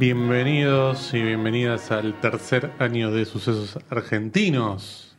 [0.00, 5.14] Bienvenidos y bienvenidas al tercer año de Sucesos Argentinos.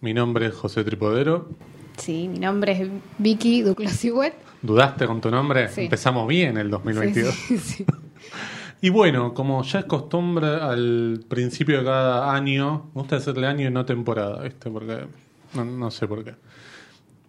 [0.00, 1.48] Mi nombre es José Tripodero.
[1.96, 2.88] Sí, mi nombre es
[3.18, 4.32] Vicky Hewitt.
[4.62, 5.68] ¿Dudaste con tu nombre?
[5.68, 5.82] Sí.
[5.82, 7.32] Empezamos bien el 2022.
[7.32, 7.86] Sí, sí, sí.
[8.80, 13.68] Y bueno, como ya es costumbre al principio de cada año, me gusta hacerle año
[13.68, 14.68] y no temporada, ¿viste?
[14.68, 15.06] Porque
[15.54, 16.34] no, no sé por qué.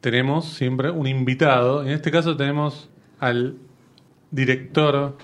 [0.01, 1.83] Tenemos siempre un invitado.
[1.83, 3.55] En este caso tenemos al
[4.31, 5.15] director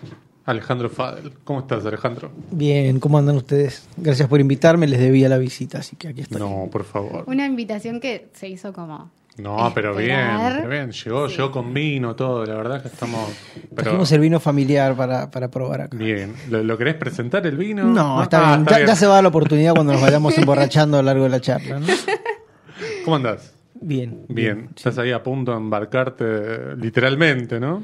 [0.46, 1.32] Alejandro Fadel.
[1.44, 2.32] ¿Cómo estás, Alejandro?
[2.52, 3.88] Bien, ¿cómo andan ustedes?
[3.98, 6.40] Gracias por invitarme, les debía la visita, así que aquí estoy.
[6.40, 7.24] No, por favor.
[7.28, 9.10] Una invitación que se hizo como.
[9.38, 10.20] No, pero bien,
[10.58, 10.92] pero bien.
[10.92, 11.38] Llegó, Sí.
[11.38, 12.46] llegó con vino, todo.
[12.46, 13.32] La verdad que estamos.
[13.70, 15.98] Pero Trajimos el vino familiar para, para probar acá.
[15.98, 16.36] bien.
[16.52, 17.84] ¿Lo, lo querés presentar el vino?
[17.86, 18.68] No, está Ah, bien.
[18.68, 21.42] ya, ya se va la oportunidad cuando nos vayamos emborrachando a lo largo de la
[21.42, 21.80] charla.
[21.80, 21.88] ¿no?
[23.06, 23.54] ¿Cómo andás?
[23.82, 24.26] Bien.
[24.28, 24.70] Bien.
[24.76, 27.84] Estás ahí a punto de embarcarte literalmente, ¿no?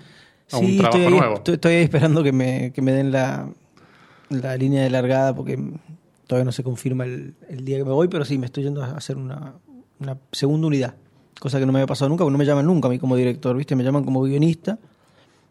[0.52, 1.36] A un Sí, trabajo estoy, ahí- nuevo.
[1.36, 3.50] estoy, estoy ahí esperando que me, que me den la,
[4.30, 5.58] la línea de largada porque
[6.28, 8.84] todavía no se confirma el, el día que me voy, pero sí, me estoy yendo
[8.84, 9.54] a hacer una,
[10.00, 10.96] una segunda unidad.
[11.40, 13.16] Cosa que no me había pasado nunca, porque no me llaman nunca a mí como
[13.16, 13.76] director, ¿viste?
[13.76, 14.78] Me llaman como guionista,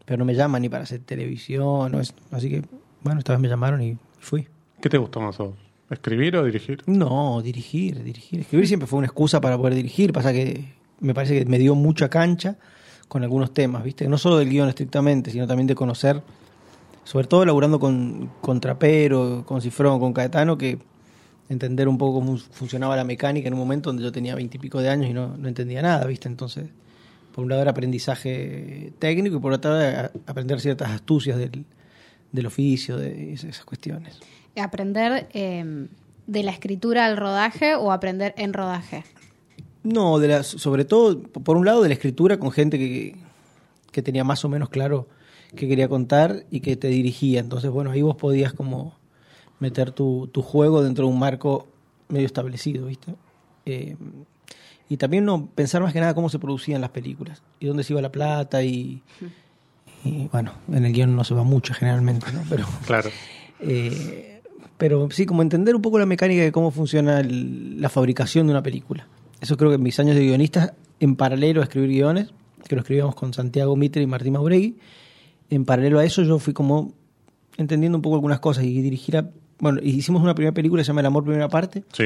[0.05, 1.91] pero no me llaman ni para hacer televisión.
[1.93, 2.63] no es- así que,
[3.03, 4.47] bueno, esta vez me llamaron y fui.
[4.83, 5.55] ¿Qué te gustó más a vos?
[5.91, 6.83] ¿Escribir o dirigir?
[6.87, 8.41] No, dirigir, dirigir.
[8.41, 10.13] Escribir siempre fue una excusa para poder dirigir.
[10.13, 12.59] Pasa que me parece que me dio mucha cancha
[13.09, 14.07] con algunos temas, ¿viste?
[14.09, 16.23] No solo del guion estrictamente, sino también de conocer,
[17.05, 20.79] sobre todo laburando con, con Trapero, con Cifrón, con Caetano, que
[21.49, 24.91] entender un poco cómo funcionaba la mecánica en un momento donde yo tenía veintipico de
[24.91, 26.29] años y no, no entendía nada, ¿viste?
[26.29, 26.69] Entonces,
[27.35, 31.65] por un lado era aprendizaje técnico y por otro lado aprender ciertas astucias del,
[32.33, 34.19] del oficio, de esas esas cuestiones.
[34.57, 35.89] Aprender eh,
[36.27, 39.05] de la escritura al rodaje o aprender en rodaje.
[39.83, 43.17] No, de la, sobre todo, por un lado, de la escritura con gente que,
[43.93, 45.09] que tenía más o menos claro
[45.57, 47.41] qué quería contar y que te dirigía.
[47.41, 48.95] Entonces, bueno, ahí vos podías como
[49.61, 51.67] meter tu, tu juego dentro de un marco
[52.09, 53.15] medio establecido, ¿viste?
[53.67, 53.97] Eh,
[54.89, 57.93] y también no pensar más que nada cómo se producían las películas y dónde se
[57.93, 59.03] iba la plata y,
[60.05, 62.43] y, bueno, en el guion no se va mucho generalmente, ¿no?
[62.49, 63.11] Pero Claro.
[63.61, 64.41] eh,
[64.79, 68.53] pero sí, como entender un poco la mecánica de cómo funciona el- la fabricación de
[68.53, 69.07] una película.
[69.41, 72.29] Eso creo que en mis años de guionista, en paralelo a escribir guiones,
[72.67, 74.77] que lo escribíamos con Santiago Mitre y Martín Mauregui,
[75.51, 76.93] en paralelo a eso yo fui como
[77.57, 79.31] entendiendo un poco algunas cosas y dirigir a...
[79.61, 82.05] Bueno, hicimos una primera película que se llama El amor primera parte, Sí.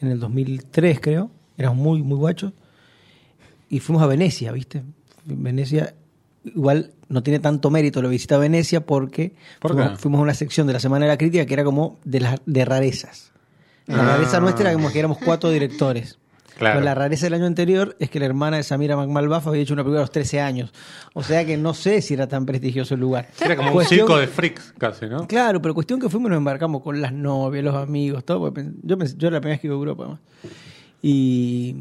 [0.00, 2.52] en el 2003 creo, éramos muy, muy guachos,
[3.68, 4.82] y fuimos a Venecia, ¿viste?
[5.24, 5.94] Venecia
[6.44, 10.66] igual no tiene tanto mérito la visita a Venecia porque ¿Por fuimos a una sección
[10.66, 13.32] de la Semana de la Crítica que era como de, las de rarezas.
[13.86, 14.06] La Ah.
[14.16, 16.18] rareza nuestra era como que éramos cuatro directores.
[16.58, 16.74] Claro.
[16.76, 19.72] Pero la rareza del año anterior es que la hermana de Samira McMalbaff había hecho
[19.74, 20.72] una película a los 13 años.
[21.14, 23.28] O sea que no sé si era tan prestigioso el lugar.
[23.44, 25.26] Era como un circo de freaks casi, ¿no?
[25.26, 28.52] Claro, pero cuestión que fuimos nos embarcamos con las novias, los amigos, todo.
[28.82, 30.20] Yo, pensé- yo era la primera vez que iba a Europa, además.
[31.00, 31.74] Y,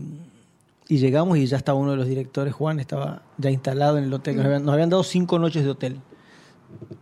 [0.88, 4.14] y llegamos y ya estaba uno de los directores, Juan, estaba ya instalado en el
[4.14, 4.38] hotel.
[4.38, 5.98] Nos habían, nos habían dado cinco noches de hotel.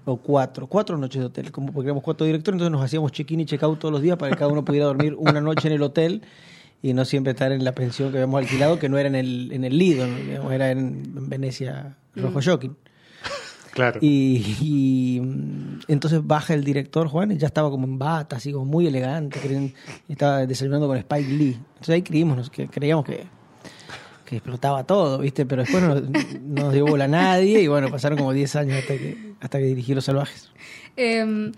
[0.06, 3.42] O cuatro, cuatro noches de hotel, como porque éramos cuatro directores, entonces nos hacíamos check-in
[3.42, 5.84] y check-out todos los días para que cada uno pudiera dormir una noche en el
[5.84, 6.24] hotel
[6.82, 9.52] y no siempre estar en la pensión que habíamos alquilado, que no era en el,
[9.52, 10.16] en el Lido, ¿no?
[10.18, 10.80] Digamos, era en,
[11.16, 12.76] en Venecia Rojo Shocking.
[13.72, 14.00] Claro.
[14.02, 18.52] Y, y, mm, entonces baja el director Juan, y ya estaba como en bata, así
[18.52, 19.74] como muy elegante, creen-
[20.10, 21.54] estaba desayunando con Spike Lee.
[21.68, 23.26] Entonces ahí creímos que creíamos que,
[24.26, 25.46] que explotaba todo, ¿viste?
[25.46, 28.80] Pero después no, no nos dio bola a nadie y bueno, pasaron como 10 años
[28.80, 30.50] hasta que, hasta que dirigí Los Salvajes.
[30.98, 31.52] Eh,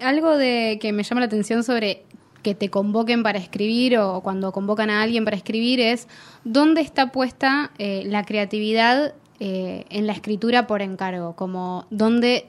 [0.00, 2.02] algo de que me llama la atención sobre
[2.42, 6.08] que te convoquen para escribir o cuando convocan a alguien para escribir es
[6.44, 12.46] dónde está puesta eh, la creatividad eh, en la escritura por encargo, como dónde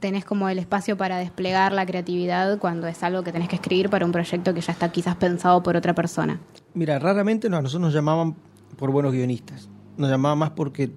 [0.00, 3.88] tenés como el espacio para desplegar la creatividad cuando es algo que tenés que escribir
[3.88, 6.40] para un proyecto que ya está quizás pensado por otra persona.
[6.74, 8.34] Mira, raramente a nosotros nos llamaban
[8.76, 9.68] por buenos guionistas.
[9.96, 10.90] Nos llamaban más porque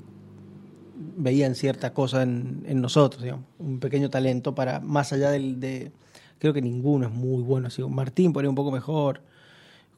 [1.18, 5.92] veían cierta cosa en, en nosotros, digamos, un pequeño talento para más allá del de
[6.40, 9.22] creo que ninguno es muy bueno, así Martín por ahí un poco mejor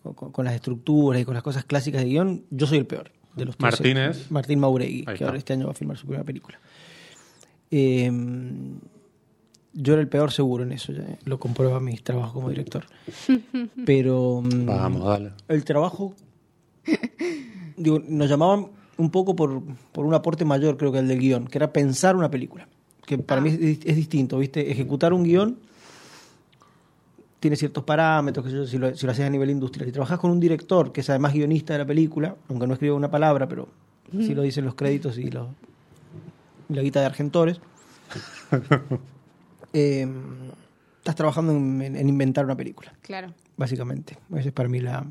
[0.03, 2.85] con, con- con las estructuras y con las cosas clásicas de guion, yo soy el
[2.85, 3.71] peor de los tres.
[3.73, 6.59] Martín es- Martín Mauregui, que ahora este año va a filmar su primera película.
[7.71, 8.11] Eh,
[9.73, 12.85] yo era el peor seguro en eso, ya lo comprueba mis trabajos como director.
[13.85, 15.31] Pero mm, Vamos, dale.
[15.49, 16.15] el trabajo,
[17.75, 18.67] digo, nos llamaban
[18.97, 19.61] un poco por,
[19.91, 22.67] por un aporte mayor, creo que el del guion, que era pensar una película.
[23.05, 23.43] Que para Ah.
[23.43, 24.71] mí es, es distinto, ¿viste?
[24.71, 25.59] Ejecutar un guion
[27.39, 29.85] tiene ciertos parámetros, que si lo, si lo haces a nivel industrial.
[29.87, 32.93] Si trabajas con un director, que es además guionista de la película, aunque no escribe
[32.93, 33.67] una palabra, pero
[34.11, 37.59] sí lo dicen los créditos y, la guita de Argentores.
[39.73, 40.07] eh,
[40.99, 43.33] estás trabajando en, en- en inventar una película, Claro.
[43.55, 44.17] básicamente.
[44.35, 45.05] Esa es para mí la,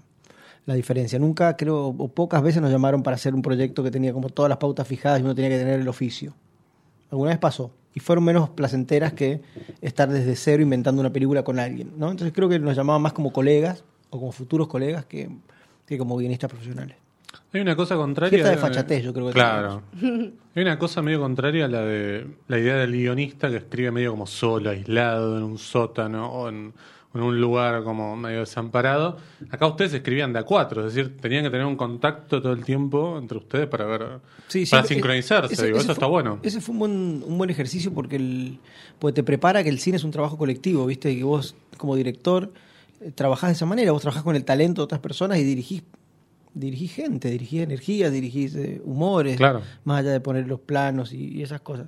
[0.67, 1.19] la diferencia.
[1.19, 4.49] Nunca, creo, o pocas veces nos llamaron para hacer un proyecto que tenía como todas
[4.49, 6.35] las pautas fijadas y uno tenía que tener el oficio.
[7.11, 7.71] Alguna vez pasó.
[7.97, 9.41] Y fueron menos placenteras que
[9.81, 11.95] estar desde cero inventando una película con alguien.
[11.97, 12.11] ¿no?
[12.11, 15.31] Entonces creo que nos llamaban más como colegas o como futuros colegas que,
[15.87, 16.97] que como guionistas profesionales.
[17.55, 18.31] Hay una cosa contraria.
[18.31, 19.83] Cierta desfachatez, yo creo que Claro.
[20.55, 24.11] Hay una cosa medio contraria a la de la idea del guionista que escribe medio
[24.11, 26.75] como solo, aislado, en un sótano o en,
[27.17, 29.17] en un lugar como medio desamparado.
[29.51, 32.65] Acá ustedes escribían de a cuatro, es decir, tenían que tener un contacto todo el
[32.65, 34.21] tiempo entre ustedes para ver.
[34.49, 36.39] Sí, para sincronizarse, ese- digo, ese eso fue- está bueno.
[36.43, 38.59] Ese fue un buen, un buen ejercicio porque, el,
[38.99, 41.11] porque te prepara que el cine es un trabajo colectivo, ¿viste?
[41.11, 42.53] Y que vos, como director,
[43.01, 43.93] eh, trabajás de esa manera.
[43.93, 45.83] Vos trabajás con el talento de otras personas y dirigís,
[46.55, 49.61] dirigís gente, dirigís energías, dirigís eh, humores, Claro.
[49.85, 51.87] más allá de poner los planos y, y esas cosas.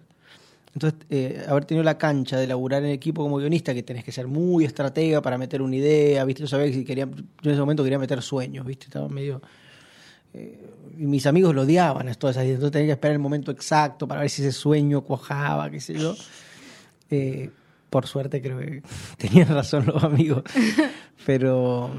[0.74, 4.12] Entonces, eh, haber tenido la cancha de laburar en equipo como guionista, que tenés que
[4.12, 6.42] ser muy estratega para meter una idea, ¿viste?
[6.42, 8.86] Yo sabía que si quería, yo en ese momento quería meter sueños, ¿viste?
[8.86, 9.40] Estaba medio
[10.98, 12.56] y mis amigos lo odiaban esto, esas ideas.
[12.56, 15.94] entonces tenía que esperar el momento exacto para ver si ese sueño cuajaba, qué sé
[15.94, 16.14] yo.
[17.10, 17.50] Eh,
[17.88, 18.82] por suerte creo que
[19.16, 20.42] tenían razón los amigos,
[21.26, 21.90] pero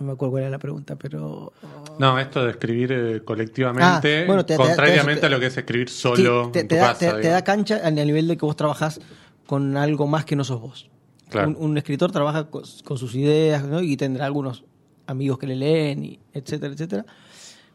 [0.00, 1.52] no me acuerdo cuál era la pregunta, pero
[1.98, 5.46] No, esto de escribir eh, colectivamente, Ah, bueno, te- te- contrariamente te- a lo que
[5.46, 7.20] es escribir Sí, solo te, en te tu da, casa.
[7.20, 9.00] te- da cancha a nivel de que vos trabajás
[9.46, 10.90] con algo más que no sos vos.
[11.28, 11.48] Claro.
[11.50, 13.80] Un, un escritor trabaja con, con sus ideas ¿no?
[13.80, 14.64] y tendrá algunos
[15.06, 17.06] amigos que le leen, y etcétera, etcétera.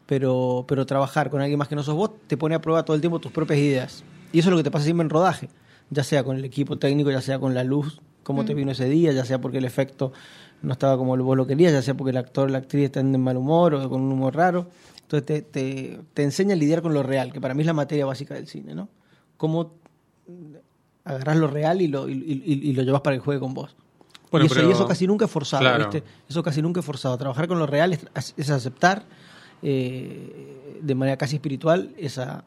[0.06, 2.94] Pero, pero trabajar con alguien más que no sos vos te pone a prueba todo
[2.96, 4.04] el tiempo tus propias ideas.
[4.32, 5.48] Y eso es lo que te pasa siempre en rodaje,
[5.90, 8.88] ya sea con el equipo técnico, ya sea con la luz, cómo te vino ese
[8.88, 10.12] día, ya sea porque el efecto
[10.62, 13.12] no estaba como vos lo querías, ya sea porque el actor o la actriz están
[13.12, 14.68] de mal humor o con un humor raro.
[15.02, 17.72] Entonces te, te, te enseña a lidiar con lo real, que para mí es la
[17.72, 18.88] materia básica del cine, ¿no?
[19.36, 19.72] Cómo
[21.04, 23.74] agarrás lo real y lo, y, y- y lo llevas para que juegue con vos.
[24.30, 25.90] Bueno, y, eso, pero- y eso casi nunca es forzado, Claro.
[25.90, 26.04] ¿viste?
[26.28, 27.16] Eso casi nunca es forzado.
[27.18, 29.04] Trabajar con lo real es, es aceptar
[29.62, 32.44] eh, de manera casi espiritual esa,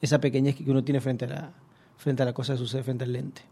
[0.00, 1.52] esa pequeñez que uno tiene frente a la
[1.96, 3.42] frente a la cosa que sucede frente al lente.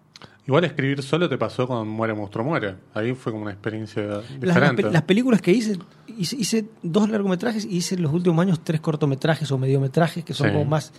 [0.50, 2.74] Igual escribir solo te pasó con Muere Monstruo Muere.
[2.92, 4.82] Ahí fue como una experiencia Las, las diferente.
[4.82, 5.78] pe- las películas que hice,
[6.18, 10.34] hice, hice dos largometrajes y hice en los últimos años tres cortometrajes o mediometrajes que
[10.34, 10.52] son Sí.
[10.52, 10.92] como más,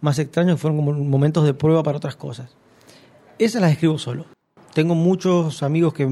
[0.00, 2.50] más extraños, que fueron como momentos de prueba para otras cosas.
[3.38, 4.24] Esas las escribo solo.
[4.72, 6.08] Tengo muchos amigos que,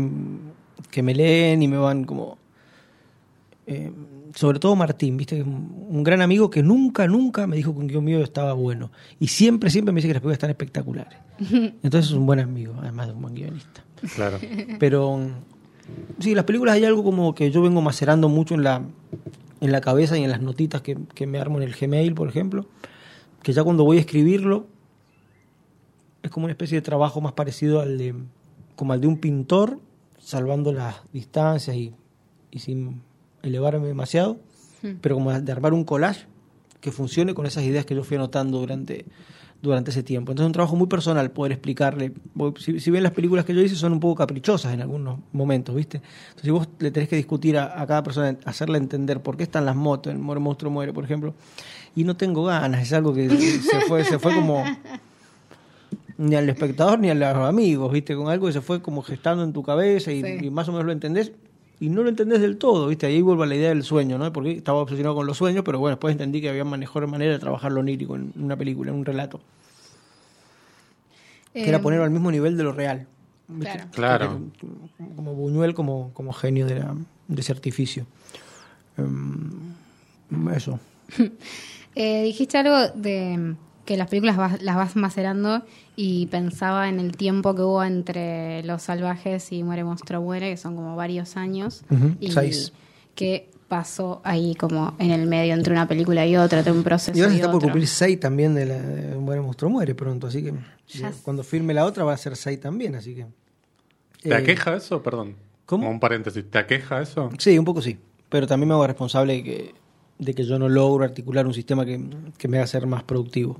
[0.90, 2.36] que me leen y me van como...
[3.66, 3.90] eh,
[4.36, 5.42] sobre todo Martín, ¿viste?
[5.42, 8.90] Un un gran amigo que nunca, nunca me dijo que un guion mío estaba bueno.
[9.20, 11.18] Y siempre, siempre me dice que las películas están espectaculares.
[11.38, 13.84] Entonces es un buen amigo, además de un buen guionista.
[14.14, 14.38] Claro.
[14.78, 15.30] Pero mm,
[16.18, 18.82] sí, las películas hay algo como que yo vengo macerando mucho en la,
[19.60, 22.28] en la cabeza y en las notitas que, que me armo en el Gmail, por
[22.28, 22.66] ejemplo,
[23.42, 24.66] que ya cuando voy a escribirlo
[26.22, 28.14] es como una especie de trabajo más parecido al de,
[28.74, 29.78] como al de un pintor,
[30.18, 31.94] salvando las distancias y,
[32.50, 33.00] y sin
[33.42, 34.38] elevarme demasiado,
[35.00, 36.26] pero como de armar un collage
[36.80, 39.04] que funcione con esas ideas que yo fui anotando durante,
[39.62, 40.30] durante ese tiempo.
[40.32, 42.12] Entonces es un trabajo muy personal poder explicarle.
[42.58, 45.74] Si, si bien las películas que yo hice son un poco caprichosas en algunos momentos,
[45.74, 45.96] ¿viste?
[46.28, 49.42] Entonces si vos le tenés que discutir a, a cada persona, hacerle entender por qué
[49.44, 51.34] están las motos, en Muere Monstruo Muere, por ejemplo,
[51.96, 54.62] y no tengo ganas, es algo que se fue, se fue como
[56.18, 58.14] ni al espectador ni a los amigos, ¿viste?
[58.14, 60.46] Con algo que se fue como gestando en tu cabeza y, Sí.
[60.46, 61.32] y más o menos lo entendés
[61.80, 63.06] y no lo entendés del todo, ¿viste?
[63.06, 64.32] Ahí vuelvo a la idea del sueño, ¿no?
[64.32, 67.38] Porque estaba obsesionado con los sueños, pero bueno, después entendí que había mejor manera de
[67.38, 69.40] trabajar lo onírico en una película, en un relato,
[71.52, 73.06] que era Eh, ponerlo al mismo nivel de lo real.
[73.48, 73.84] ¿viste?
[73.92, 74.40] Claro.
[74.58, 74.66] Que-
[75.14, 76.96] Como Buñuel, como, como genio de, la-
[77.28, 78.06] de ese artificio.
[78.96, 79.50] Em,
[80.54, 80.78] eso.
[81.98, 83.54] Eh, dijiste algo de
[83.86, 85.62] que las películas vas- las vas macerando
[85.96, 90.56] y pensaba en el tiempo que hubo entre Los Salvajes y Muere Monstruo Muere, que
[90.58, 91.84] son como varios años.
[91.90, 92.72] Ujú, y seis.
[93.14, 97.16] ¿Qué pasó ahí como en el medio entre una película y otra, entre un proceso
[97.18, 100.26] Y ahora se está por cumplir 6 también de, la, de Muere Monstruo Muere pronto,
[100.28, 103.26] así que Ya digo, cuando firme la otra va a ser 6 también, así que...
[104.22, 105.02] ¿Te Eh, aqueja eso?
[105.02, 105.34] Perdón.
[105.64, 105.82] ¿cómo?
[105.84, 106.44] Como un paréntesis.
[106.48, 107.30] ¿Te aqueja eso?
[107.38, 109.74] Sí, un poco sí, pero también me hago responsable de que,
[110.18, 112.00] de que yo no logro articular un sistema que,
[112.38, 113.58] que me haga ser más productivo.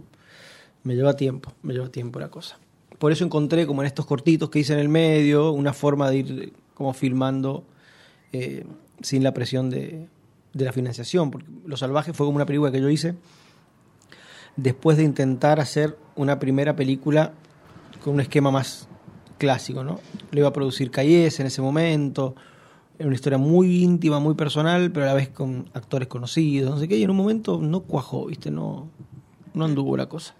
[0.86, 2.60] Me lleva tiempo, me lleva tiempo la cosa.
[3.00, 6.16] Por eso encontré como en estos cortitos que hice en el medio una forma de
[6.16, 7.64] ir como filmando
[8.32, 8.64] eh,
[9.00, 10.06] sin la presión de,
[10.52, 13.16] de la financiación, porque Los Salvajes fue como una película que yo hice
[14.54, 17.32] después de intentar hacer una primera película
[18.04, 18.88] con un esquema más
[19.38, 19.98] clásico, ¿no?
[20.30, 22.36] Lo iba a producir Cayes en ese momento,
[22.96, 26.78] era una historia muy íntima, muy personal, pero a la vez con actores conocidos, no
[26.78, 28.52] sé qué, y en un momento no cuajó, ¿viste?
[28.52, 28.88] No,
[29.52, 30.36] no anduvo la cosa.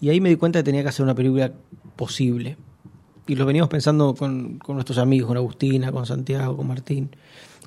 [0.00, 1.52] Y ahí me di cuenta que tenía que hacer una película
[1.96, 2.56] posible.
[3.26, 7.10] y lo veníamos pensando con, con nuestros amigos, con Agustina, con Santiago, con Martín,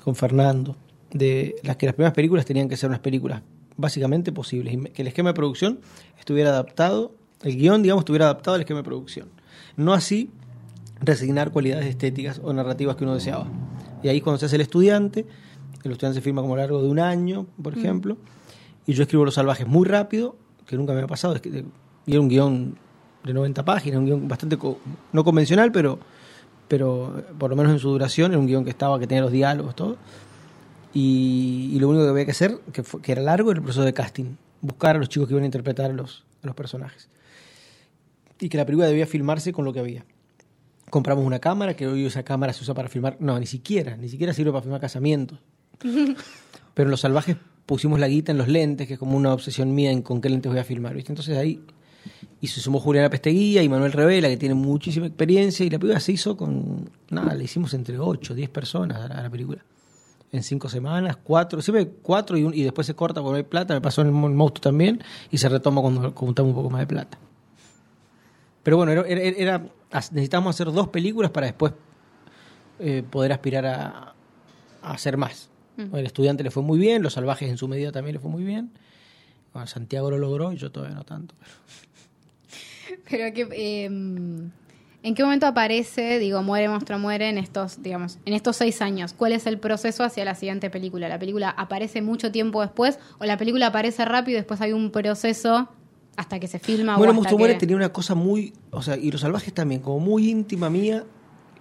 [0.02, 0.76] con Fernando,
[1.10, 3.42] de las que las primeras películas tenían que ser unas películas
[3.76, 5.80] básicamente posibles, y que el esquema de producción
[6.18, 9.28] estuviera adaptado, el guion, digamos, estuviera adaptado al esquema de producción.
[9.76, 10.30] No así
[11.00, 13.46] resignar cualidades estéticas o narrativas que uno deseaba.
[14.02, 15.26] Y ahí cuando se hace el estudiante,
[15.82, 18.16] el estudiante se firma como a lo largo de un año, por ejemplo,
[18.86, 20.36] y yo escribo Los Salvajes muy rápido,
[20.66, 21.64] que nunca me ha pasado, es que,
[22.06, 22.76] y era un guion
[23.24, 24.78] de 90 páginas, un guion bastante co-
[25.12, 25.98] no convencional, pero,
[26.68, 29.32] pero por lo menos en su duración era un guion que estaba, que tenía los
[29.32, 29.96] diálogos, todo.
[30.92, 33.64] Y, y lo único que había que hacer, que, fue- que era largo, era el
[33.64, 36.54] proceso de casting, buscar a los chicos que iban a interpretar a los, a los
[36.54, 37.08] personajes.
[38.40, 40.04] Y que la película debía filmarse con lo que había
[40.90, 44.08] compramos una cámara, que hoy esa cámara se usa para filmar, no, ni siquiera, ni
[44.08, 45.40] siquiera sirve para filmar casamientos.
[45.82, 49.74] Pero en Los Salvajes pusimos la guita en los lentes, que es como una obsesión
[49.74, 51.10] mía en con qué lentes voy a filmar, ¿viste?
[51.10, 51.60] Entonces ahí
[52.44, 56.00] y se sumó Juliana Pesteguía y Manuel Revela, que tiene muchísima experiencia, y la película
[56.00, 59.64] se hizo con, nada, le hicimos entre 8, 10 personas a la, a la película.
[60.32, 63.72] En cinco semanas, cuatro, siempre cuatro y, un- y después se corta cuando hay plata,
[63.74, 66.80] me pasó en el Mon- monstruo también, y se retoma cuando juntamos un poco más
[66.80, 67.18] de plata.
[68.62, 69.62] Pero bueno, era, era-
[70.12, 71.72] necesitábamos hacer dos películas para después
[72.80, 74.14] eh, poder aspirar a,
[74.82, 75.48] a hacer más.
[75.76, 78.44] El estudiante le fue muy bien, Los Salvajes en su medida también le fue muy
[78.44, 78.70] bien.
[79.52, 81.34] Bueno, Santiago lo logró y yo todavía no tanto.
[81.38, 81.52] Pero
[83.04, 88.56] que, eh, ¿en qué momento aparece, digo, muere, monstruo, muere en estos, digamos, en estos
[88.56, 89.12] seis años?
[89.12, 91.08] ¿Cuál es el proceso hacia la siguiente película?
[91.08, 94.90] ¿La película aparece mucho tiempo después o la película aparece rápido y después hay un
[94.90, 95.68] proceso
[96.16, 96.96] hasta que se filma?
[96.96, 97.60] Bueno, o Monstruo Muere que...
[97.60, 101.04] tenía una cosa muy, o sea, y Los Salvajes también, como muy íntima mía,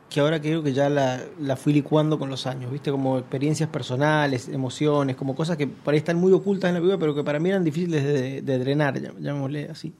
[0.09, 2.91] que ahora creo que ya la, la fui licuando con los años, ¿viste?
[2.91, 6.99] Como experiencias personales, emociones, como cosas que por ahí están muy ocultas en la película,
[6.99, 9.91] pero que para mí eran difíciles de, de drenar, llam- llamémosle así.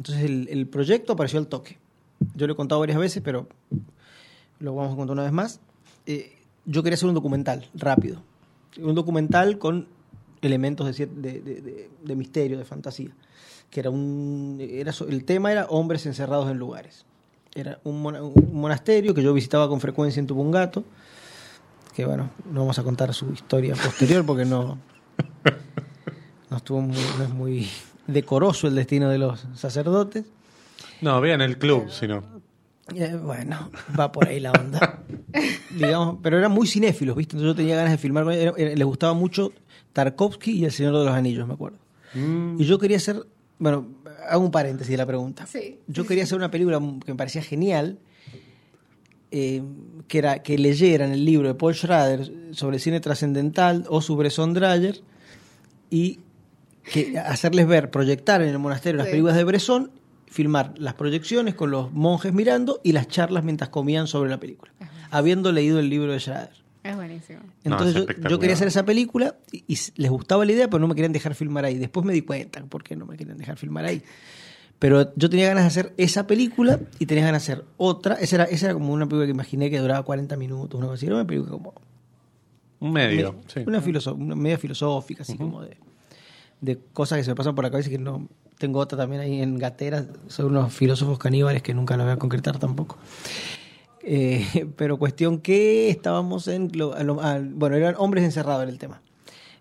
[0.00, 1.76] Entonces el, el proyecto apareció al toque.
[2.34, 3.46] Yo lo he contado varias veces, pero
[4.58, 5.60] lo vamos a contar una vez más.
[6.06, 8.22] Eh, yo quería hacer un documental rápido.
[8.80, 9.88] Un documental con
[10.40, 13.10] elementos de, de, de- misterio, de fantasía.
[13.68, 17.04] Que era un, era, el tema era hombres encerrados en lugares.
[17.54, 20.82] Era un, un monasterio que yo visitaba con frecuencia en Tupungato.
[21.94, 24.78] Que bueno, no vamos a contar su historia posterior porque no,
[26.48, 27.68] no estuvo no es muy
[28.12, 30.24] decoroso el destino de los sacerdotes.
[31.00, 32.22] No, vean el club, si no.
[32.94, 35.02] Eh, bueno, va por ahí la onda.
[35.70, 37.36] Digamos, pero eran muy cinéfilos, ¿viste?
[37.36, 38.54] Entonces yo tenía ganas de filmar con ellos.
[38.58, 39.52] Les gustaba mucho
[39.92, 41.78] Tarkovsky y El Señor de los Anillos, me acuerdo.
[42.14, 43.24] Mm, Y yo quería hacer,
[43.58, 43.86] bueno,
[44.28, 45.46] hago un paréntesis de la pregunta.
[45.46, 45.78] Sí.
[45.86, 47.98] Yo quería hacer una película que me parecía genial,
[49.30, 49.62] eh,
[50.08, 54.52] que era que leyeran el libro de Paul Schrader sobre cine trascendental o sobre Bresson
[54.54, 55.00] Dreyer
[55.88, 56.18] y
[56.82, 59.12] que hacerles ver, proyectar en el monasterio las Sí.
[59.12, 59.90] películas de Bresson,
[60.26, 64.72] filmar las proyecciones con los monjes mirando y las charlas mientras comían sobre la película,
[65.10, 66.50] habiendo leído el libro de Schrader.
[66.82, 67.40] Es buenísimo.
[67.64, 70.88] No, Entonces es yo- quería hacer esa película y, les gustaba la idea, pero no
[70.88, 71.76] me querían dejar filmar ahí.
[71.76, 74.02] Después me di cuenta por qué no me querían dejar filmar ahí.
[74.78, 78.14] Pero yo tenía ganas de hacer esa película y tenía ganas de hacer otra.
[78.14, 80.94] Esa era, esa era como una película que imaginé que duraba 40 minutos, una cosa
[80.94, 81.04] así.
[81.06, 81.74] Era una película como...
[82.78, 83.60] un medio, me- sí.
[83.66, 85.76] Una, filoso- una media filosófica, así como de,
[86.60, 88.28] de cosas que se me pasan por la cabeza y que no...
[88.58, 92.18] Tengo otra también ahí en Gatera, son unos filósofos caníbales que nunca la voy a
[92.18, 92.98] concretar tampoco.
[94.02, 96.70] Eh, pero cuestión que estábamos en...
[96.74, 99.00] lo- a lo- al- bueno, eran hombres encerrados en el tema.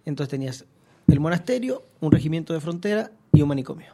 [0.05, 0.65] Entonces tenías
[1.07, 3.93] el monasterio, un regimiento de frontera y un manicomio.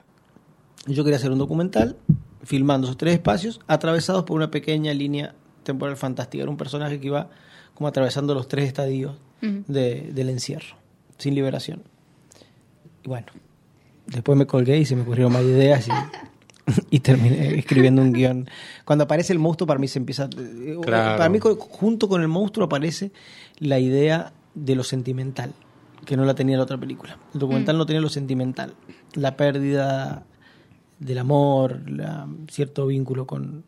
[0.87, 1.97] Yo quería hacer un documental
[2.43, 5.33] filmando esos tres espacios atravesados por una pequeña línea
[5.63, 6.41] temporal fantástica.
[6.43, 7.29] Era un personaje que iba
[7.73, 9.63] como atravesando los tres estadios Ujú.
[9.67, 10.75] de- del encierro,
[11.17, 11.83] sin liberación.
[13.05, 13.27] Y bueno,
[14.07, 15.91] después me colgué y se me ocurrieron más ideas y,
[16.89, 18.49] y terminé escribiendo un guion.
[18.83, 20.27] Cuando aparece el monstruo, para mí se empieza.
[20.37, 21.17] eh, Claro.
[21.17, 23.11] Para mí, junto con el monstruo, aparece
[23.59, 25.53] la idea de lo sentimental,
[26.05, 27.17] que no la tenía la otra película.
[27.33, 28.73] El documental no tenía lo sentimental,
[29.13, 30.23] la pérdida
[30.99, 33.63] del amor, la- cierto vínculo con.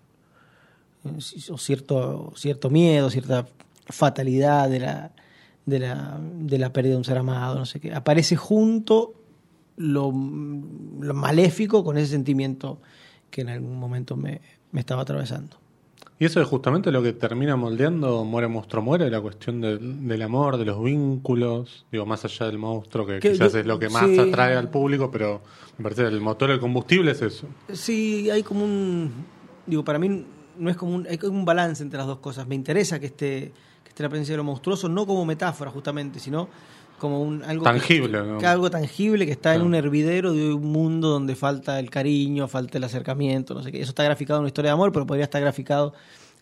[1.05, 1.17] eh,
[1.51, 3.47] o cierto, cierto miedo, cierta
[3.89, 5.11] fatalidad de la,
[5.65, 7.93] de, la, de la pérdida de un ser amado, no sé qué.
[7.93, 9.13] Aparece junto
[9.77, 12.79] lo, lo maléfico con ese sentimiento
[13.31, 14.41] que en algún momento me,
[14.71, 15.57] me estaba atravesando.
[16.19, 20.21] Y eso es justamente lo que termina moldeando Muere Monstruo Muere, la cuestión del, del
[20.23, 23.77] amor, de los vínculos, digo, más allá del monstruo, que Que quizás yo- es lo
[23.77, 24.17] que más sí.
[24.19, 25.41] atrae al público, pero
[25.77, 27.47] me parece que el motor, el combustible es eso.
[27.71, 29.11] Sí, hay como un.
[29.67, 30.25] Digo, para mí
[30.57, 31.05] no es como un.
[31.07, 32.47] Hay como un balance entre las dos cosas.
[32.47, 33.51] Me interesa que esté,
[33.83, 36.49] que esté la presencia de lo monstruoso, no como metáfora justamente, sino
[36.97, 41.09] como un algo Tangible, que, algo tangible que está en un hervidero de un mundo
[41.09, 43.81] donde falta el cariño, falta el acercamiento, no sé qué.
[43.81, 45.93] Eso está graficado en una historia de amor, pero podría estar graficado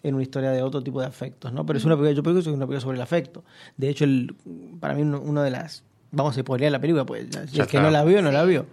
[0.04, 1.66] en una historia de otro tipo de afectos, ¿no?
[1.66, 3.44] Pero es una película, yo creo que es una película sobre el afecto.
[3.76, 4.36] De hecho, el,
[4.80, 7.64] para mí uno, una de las vamos a spoilear la película, pues ya- si Ya
[7.64, 8.66] el que no la vio, no la vio.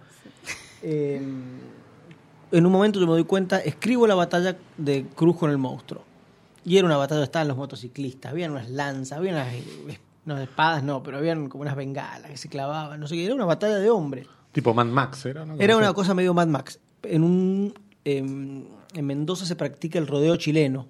[0.83, 1.21] Eh,
[2.51, 6.03] en un momento yo me doy cuenta, escribo la batalla de Cruz con el monstruo.
[6.65, 9.47] Y era una batalla estaban los motociclistas, habían unas lanzas, habían unas,
[10.25, 13.35] no, espadas, no, pero habían como unas bengalas que se clavaban, no sé qué, era
[13.35, 14.27] una batalla de hombres.
[14.51, 15.55] Tipo Mad Max era, ¿no?
[15.59, 16.79] Era una cosa medio Mad Max.
[17.03, 17.73] En, un,
[18.05, 18.63] em,
[18.93, 20.87] en Mendoza se practica el rodeo chileno,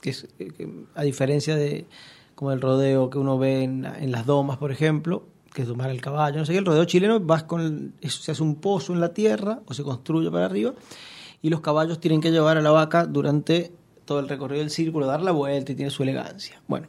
[0.00, 0.52] que es, eh,
[0.94, 1.86] a diferencia de
[2.34, 5.24] como el rodeo que uno ve en, en las domas, por ejemplo,
[5.54, 8.32] que es domar el caballo, no sé qué, el rodeo chileno vas con el- se
[8.32, 10.74] hace un pozo en la tierra o se construye para arriba
[11.42, 13.72] y los caballos tienen que llevar a la vaca durante
[14.04, 16.60] todo el recorrido del círculo, dar la vuelta y tiene su elegancia.
[16.66, 16.88] Bueno,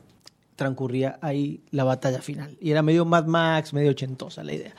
[0.56, 2.58] transcurría ahí la batalla final.
[2.62, 4.74] Y era medio Mad Max, medio ochentosa la idea.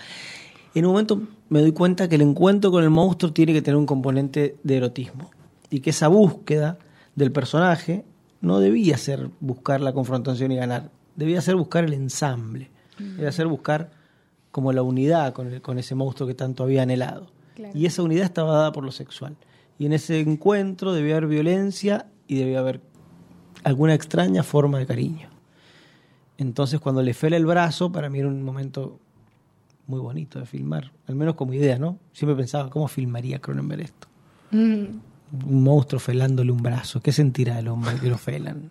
[0.74, 3.76] En un momento me doy cuenta que el encuentro con el monstruo tiene que tener
[3.76, 5.30] un componente de erotismo.
[5.70, 6.78] Y que esa búsqueda
[7.14, 8.04] del personaje
[8.40, 10.90] no debía ser buscar la confrontación y ganar.
[11.16, 12.70] Debía ser buscar el ensamble.
[12.98, 13.90] Debía ser buscar
[14.50, 17.30] como la unidad con, el- con ese monstruo que tanto había anhelado.
[17.54, 17.72] Claro.
[17.76, 19.36] Y esa unidad estaba dada por lo sexual.
[19.78, 22.80] Y en ese encuentro debía haber violencia y debía haber
[23.64, 25.28] alguna extraña forma de cariño.
[26.38, 28.98] Entonces cuando le fela el brazo, para mí era un momento
[29.86, 31.98] muy bonito de filmar, al menos como idea, ¿no?
[32.12, 34.06] Siempre pensaba, ¿cómo filmaría Cronenberg esto?
[34.50, 34.84] Mm.
[35.48, 38.68] Un monstruo felándole un brazo, ¿qué sentirá el hombre que lo felan?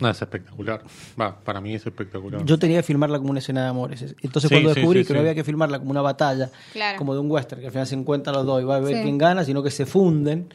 [0.00, 0.82] No, es espectacular.
[1.18, 2.44] Va, para mí es espectacular.
[2.44, 4.02] Yo tenía que filmarla como una escena de amores.
[4.20, 6.98] Entonces Sí, cuando descubrí sí, que no había que filmarla como una batalla, Claro.
[6.98, 8.96] como de un western, que al final se encuentran los dos y va a ver
[8.96, 9.02] Sí.
[9.02, 10.48] quién gana, sino que se funden,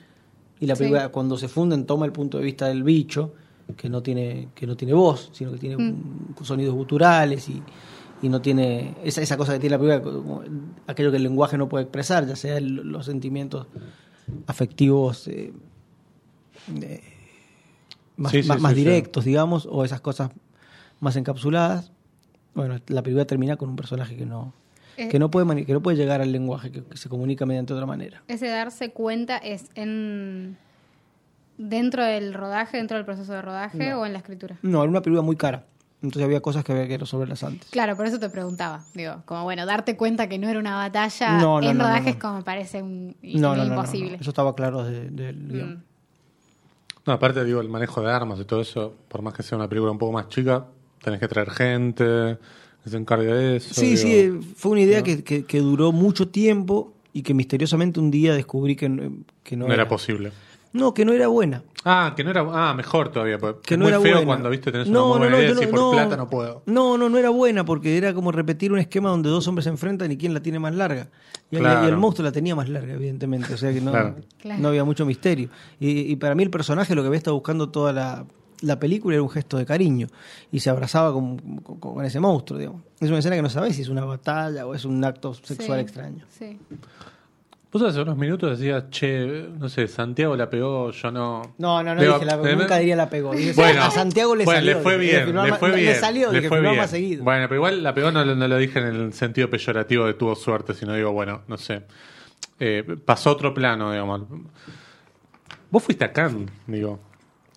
[0.59, 0.79] y la Sí.
[0.83, 3.33] película cuando se funden toma el punto de vista del bicho,
[3.77, 5.79] que no tiene, que no tiene voz, sino que tiene Mm.
[6.39, 7.61] un- sonidos guturales y,
[8.21, 10.43] y no tiene esa, esa cosa que tiene la película, como
[10.87, 13.67] aquello que el lenguaje no puede expresar, ya sea el- los sentimientos
[14.47, 15.53] afectivos eh,
[16.81, 17.01] eh,
[18.17, 18.77] más, Sí, sí, más- sí, más sí.
[18.79, 20.31] directos, digamos, o esas cosas
[20.99, 21.91] más encapsuladas.
[22.53, 24.53] Bueno, la película termina con un personaje que no,
[24.97, 25.07] Eh.
[25.07, 27.85] que no puede que no puede llegar al lenguaje, que, que se comunica mediante otra
[27.85, 28.21] manera.
[28.27, 30.57] Ese darse cuenta es en
[31.69, 34.57] dentro del rodaje, dentro del proceso de rodaje o en la escritura.
[34.61, 35.65] No, era una película muy cara.
[36.03, 37.69] Entonces había cosas que había que resolverlas antes.
[37.69, 38.83] Claro, por eso te preguntaba.
[38.95, 41.89] Digo, como bueno, darte cuenta que no era una batalla No, no, en no, no,
[41.89, 42.09] rodaje no.
[42.09, 43.81] es como parece un y- No, no, medio no, no, no.
[43.81, 44.17] imposible.
[44.19, 45.69] Eso estaba claro desde del guion.
[45.75, 45.83] Mm.
[47.05, 49.67] No, aparte, digo, el manejo de armas y todo eso, por más que sea una
[49.67, 50.65] película un poco más chica,
[51.03, 52.37] tenés que traer gente
[52.83, 53.73] que se encargue de eso.
[53.73, 54.41] Sí, digo.
[54.41, 58.33] sí, fue una idea que, que- que duró mucho tiempo y que misteriosamente un día
[58.33, 59.11] descubrí que, no-
[59.43, 60.31] que no, no era posible.
[60.73, 61.63] No, que no era buena.
[61.83, 62.45] Ah, que no era.
[62.51, 63.37] Ah, mejor todavía.
[63.37, 64.25] Porque Que no muy era feo buena.
[64.25, 65.91] cuando viste tenés No, una no, buena no, idea y no- por no.
[65.91, 66.63] plata no puedo.
[66.65, 69.69] No, no, no era buena porque era como repetir un esquema donde dos hombres se
[69.69, 71.09] enfrentan y quién la tiene más larga.
[71.49, 71.85] Y, el- Claro.
[71.85, 73.53] y el monstruo la tenía más larga, evidentemente.
[73.53, 73.91] O sea que no.
[73.91, 74.15] Claro.
[74.59, 75.49] no había mucho misterio.
[75.79, 78.25] Y, y para mí el personaje lo que había estado buscando toda la,
[78.61, 80.07] la película era un gesto de cariño.
[80.53, 82.81] Y se abrazaba con, con- con ese monstruo, digamos.
[83.01, 85.79] Es una escena que no sabes si es una batalla o es un acto sexual
[85.79, 86.25] Sí, extraño.
[86.29, 86.57] Sí.
[87.71, 91.41] Vos hace unos minutos decías, che, no sé, Santiago la pegó, yo no.
[91.57, 93.33] No, no, no Digo, dije, la, eh, nunca diría la pegó.
[93.33, 94.75] Dije, Bueno, a Santiago le bueno, salió.
[94.75, 95.95] le fue bien, le fue bien.
[95.95, 96.75] salió, le fue bien.
[96.75, 97.23] más seguido.
[97.23, 100.35] Bueno, pero igual la pegó no, no lo dije en el sentido peyorativo de tuvo
[100.35, 101.83] suerte, sino digo, bueno, no sé.
[102.59, 104.23] Eh, pasó otro plano, digamos.
[105.69, 106.99] Vos fuiste a Cannes, digo,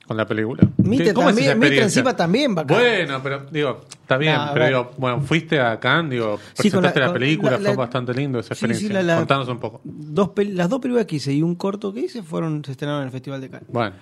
[0.07, 0.62] con la película.
[0.79, 3.07] Mitre ¿Qué- cómo es también- esa Mitre encima también va a Cannes.
[3.07, 7.12] Bueno, pero digo, está bien, pero digo, bueno, fuiste a Cannes, digo, Sí, presentaste la,
[7.12, 9.03] película, la- fue la- bastante lindo esa Sí, sí, experiencia.
[9.03, 9.81] la- la- Contanos un poco.
[9.85, 13.07] Dos las dos películas que hice y un corto que hice fueron se estrenaron en
[13.07, 13.69] el Festival de Cannes.
[13.73, 13.97] Bueno,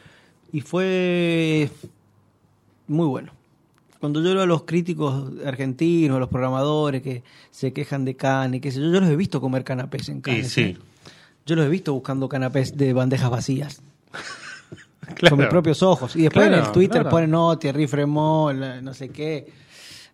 [0.54, 1.70] Y fue
[2.88, 3.32] muy bueno.
[4.00, 8.58] Cuando yo veo a los críticos argentinos, a los programadores que se quejan de Cannes,
[8.58, 10.50] y qué sé yo, yo los he visto comer canapés en Cannes.
[10.50, 10.60] sí.
[10.62, 10.76] ¿eh?
[11.46, 13.80] Yo los he visto buscando canapés de bandejas vacías.
[15.14, 15.30] Claro.
[15.36, 16.14] Con mis propios ojos.
[16.16, 19.52] Y después en el Twitter ponen, no, Thierry Fremont, no sé qué.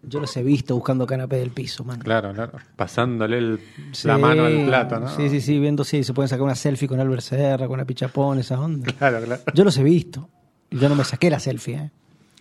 [0.02, 1.98] Yo los he visto buscando canapés del piso, man.
[1.98, 2.52] Claro, claro.
[2.76, 3.60] Pasándole el-
[3.92, 5.08] Sí, la mano al plato, ¿no?
[5.14, 7.84] Sí, sí, sí, viendo si se pueden sacar una selfie con Albert Serra, con la
[7.84, 8.92] pichapón, esa onda.
[8.92, 9.42] Claro, claro.
[9.54, 10.28] Yo los he visto.
[10.70, 11.90] Yo no me saqué la selfie, ¿eh?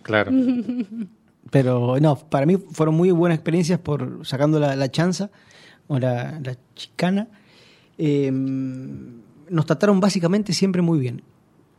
[0.02, 0.30] Claro.
[1.50, 5.30] Pero no, para mí fueron muy buenas experiencias por sacando la, la chanza
[5.86, 7.28] o la, la chicana.
[7.96, 11.22] Eh, nos trataron básicamente siempre muy bien.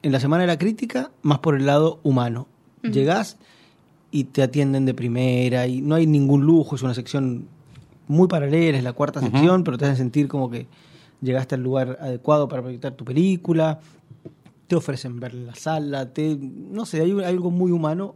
[0.02, 2.48] En la semana de la crítica, más por el lado humano.
[2.82, 3.38] Llegás
[4.12, 7.48] y te atienden de primera y no hay ningún lujo, es una sección
[8.08, 10.68] muy paralela, es la cuarta sección, pero te hacen sentir como que
[11.22, 13.82] llegaste al lugar adecuado para proyectar tu película,
[14.68, 18.16] te ofrecen ver la sala, te, no sé, hay algo muy humano.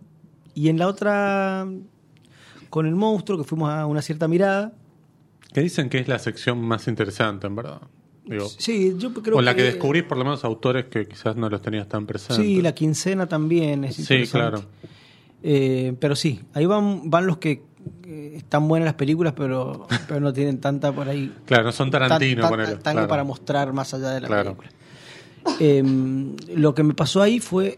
[0.55, 1.67] Y en la otra
[2.73, 4.73] con el monstruo, que fuimos a una cierta mirada.
[5.53, 7.81] Que dicen que es la sección más interesante, en verdad.
[8.25, 11.49] Digo, Sí, yo creo o la que descubrís por lo menos autores que quizás no
[11.49, 12.37] los tenías tan presentes.
[12.45, 14.37] Sí, la quincena también es Sí, interesante.
[14.37, 14.65] claro.
[15.43, 17.63] Eh, pero sí, ahí van, van los que
[18.05, 21.33] eh, están buenas las películas, pero, pero no tienen tanta por ahí.
[21.45, 23.07] Claro, no son Tarantino, tan- tan- claro.
[23.09, 24.55] para mostrar más allá de la Claro.
[24.55, 24.69] película.
[25.59, 25.83] Eh,
[26.55, 27.77] lo que me pasó ahí fue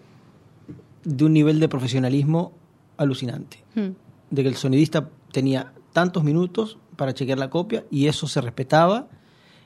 [1.03, 2.53] de un nivel de profesionalismo
[2.97, 3.63] alucinante.
[3.73, 3.89] Mm.
[4.29, 9.07] De que el sonidista tenía tantos minutos para chequear la copia y eso se respetaba.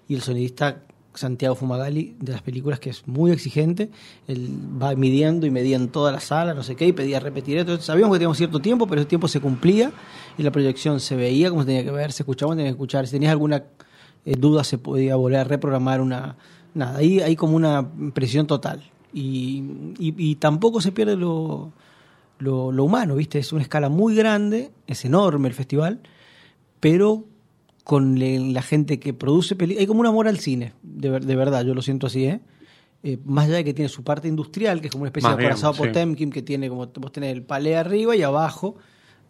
[0.09, 0.81] Y el sonidista
[1.13, 3.89] Santiago Fumagalli de las películas, que es muy exigente,
[4.27, 4.49] él
[4.81, 7.57] va midiendo y medía en toda la sala, no sé qué, y pedía repetir.
[7.57, 9.91] Entonces sabíamos que teníamos cierto tiempo, pero ese tiempo se cumplía
[10.37, 12.75] y la proyección se veía como se tenía que ver, se escuchaba como tenía que
[12.75, 13.05] escuchar.
[13.05, 13.63] Si tenías alguna
[14.25, 16.37] eh, duda, se podía volver a reprogramar una.
[16.73, 18.83] Nada, ahí hay como una presión total.
[19.13, 19.63] Y,
[19.97, 21.71] y- tampoco se pierde lo,
[22.39, 23.39] lo humano, ¿viste?
[23.39, 25.99] Es una escala muy grande, es enorme el festival,
[26.79, 27.25] pero
[27.89, 29.81] con le- la gente que produce películas.
[29.81, 32.39] Hay como un amor al cine, de, ver- de verdad, yo lo siento así, ¿eh?
[33.01, 35.37] Eh, más allá de que tiene su parte industrial, que es como una especie Más
[35.39, 35.79] de acorazado sí.
[35.79, 38.75] Potemkin, que tiene como vos tenés el palé arriba y abajo,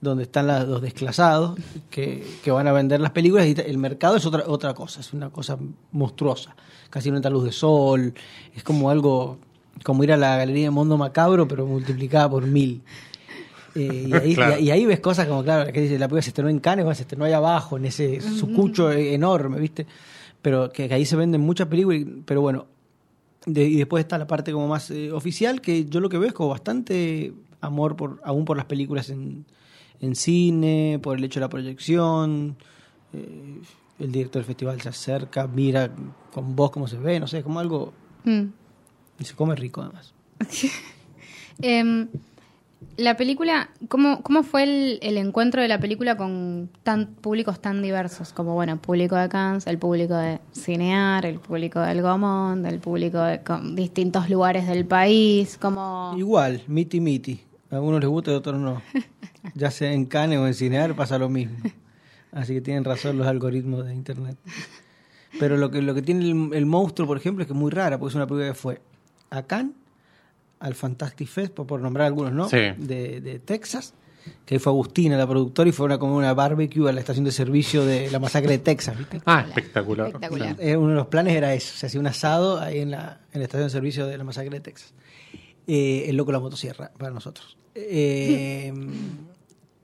[0.02, 1.58] donde están las- los desclasados
[1.90, 5.14] que, que van a vender las películas, y el mercado es otra, otra cosa, es
[5.14, 5.58] una cosa
[5.94, 6.54] monstruosa.
[6.90, 8.14] Casi no entra luz de sol,
[8.54, 9.38] es como algo,
[9.86, 12.82] como ir a la galería de Mundo Macabro, pero multiplicada por mil.
[13.82, 14.60] Eh, y, ahí, Claro.
[14.60, 16.86] y- y ahí ves cosas como, claro, que dice, la película se estrenó en Cannes,
[16.98, 19.86] se estrenó ahí abajo, en ese sucucho enorme, ¿viste?
[20.42, 22.68] Pero que, que ahí se venden muchas películas, pero bueno,
[23.46, 26.28] de- y después está la parte como más eh, oficial, que yo lo que veo
[26.28, 29.46] es como bastante amor por aún por las películas en,
[30.02, 32.56] en cine, por el hecho de la proyección.
[33.14, 33.60] eh,
[34.00, 35.92] el director del festival se acerca, mira
[36.32, 37.92] con voz cómo se ve, no sé, como algo...
[38.24, 38.44] Mm.
[39.20, 40.14] Y se come rico además.
[41.62, 42.08] Em,
[42.98, 44.64] la película, ¿cómo, cómo fue
[45.02, 48.34] el, encuentro de la película con tan públicos tan diversos?
[48.34, 53.22] Como, bueno, público de Cannes, el público de Cinear, el público del Gomón, el público
[53.22, 53.42] de
[53.74, 56.14] distintos lugares del país, como...
[56.18, 57.42] Igual, miti miti.
[57.72, 58.82] A algunos les gusta y a otros no.
[59.56, 61.58] Ya sea en Cannes o en Cinear pasa lo mismo.
[62.32, 64.38] Así que tienen razón los algoritmos de Internet.
[65.40, 67.72] Pero lo que, lo que tiene el, el monstruo, por ejemplo, es que es muy
[67.72, 68.82] rara, porque es una película que fue
[69.30, 69.76] a Cannes,
[70.60, 72.50] al Fantastic Fest, por, por nombrar algunos, ¿no?
[72.50, 72.58] Sí.
[72.78, 73.94] De, de Texas,
[74.46, 77.26] que ahí fue Agustina, la productora, y fue una, como una barbecue a la estación
[77.26, 79.22] de servicio de la masacre de Texas, ¿viste?
[79.26, 80.08] Ah, espectacular.
[80.08, 80.56] Espectacular.
[80.58, 80.62] Sí.
[80.70, 83.40] Eh, uno de los planes era eso, se hacía un asado ahí en la, en
[83.40, 84.94] la estación de servicio de la masacre de Texas.
[85.68, 87.58] Eh, el loco de la motosierra para nosotros.
[87.76, 88.74] Eh,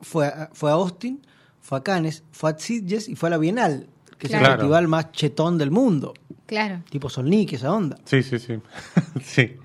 [0.02, 1.22] fue, a, fue a Austin,
[1.62, 4.88] fue a Cannes, fue a Sitges y fue a la Bienal, que es el festival
[4.88, 6.14] más chetón del mundo,
[6.46, 6.82] Claro.
[6.90, 7.98] tipo Solnik, esa onda.
[8.06, 8.60] Sí, sí, sí.
[9.24, 9.56] sí.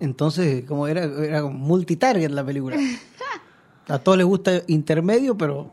[0.00, 2.76] Entonces, como era, era como multitarget la película.
[3.88, 5.70] A todos les gusta intermedio, pero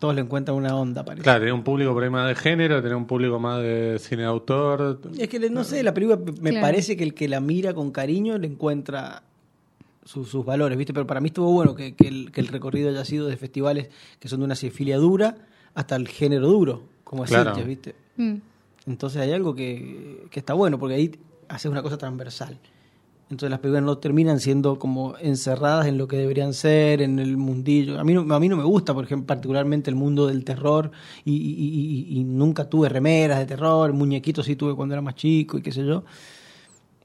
[0.00, 1.22] todos le encuentran una onda, parece.
[1.22, 4.22] Claro, tenía un público por ahí más de género, tenía un público más de cine
[4.22, 5.00] de autor.
[5.16, 6.66] Es que no sé, la película me Claro.
[6.66, 9.22] parece que el que la mira con cariño le encuentra
[10.04, 10.92] su- sus valores, ¿viste?
[10.92, 13.88] Pero para mí estuvo bueno que, que el, que el recorrido haya sido de festivales
[14.18, 15.36] que son de una cinefilia dura
[15.74, 17.54] hasta el género duro, como es Claro.
[17.64, 17.94] ¿viste?
[18.16, 18.34] Mm.
[18.88, 22.58] Entonces hay algo que, que está bueno, porque ahí haces una cosa transversal.
[23.30, 27.36] Entonces las películas no terminan siendo como encerradas en lo que deberían ser, en el
[27.36, 28.00] mundillo.
[28.00, 30.90] A mí no, a mí no me gusta, por ejemplo, particularmente el mundo del terror
[31.26, 35.14] y, y- y- y nunca tuve remeras de terror, muñequitos sí tuve cuando era más
[35.14, 36.04] chico y qué sé yo.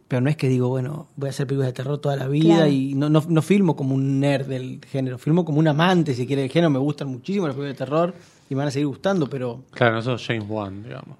[0.08, 2.56] Pero no es que digo, bueno, voy a hacer películas de terror toda la vida
[2.56, 2.72] Claro.
[2.72, 6.28] y no, no, no filmo como un nerd del género, filmo como un amante, si
[6.28, 6.70] quiere, del género.
[6.70, 8.14] Me gustan muchísimo las películas de terror
[8.50, 11.18] y me van a seguir gustando, pero Claro, eso es James Wan, digamos.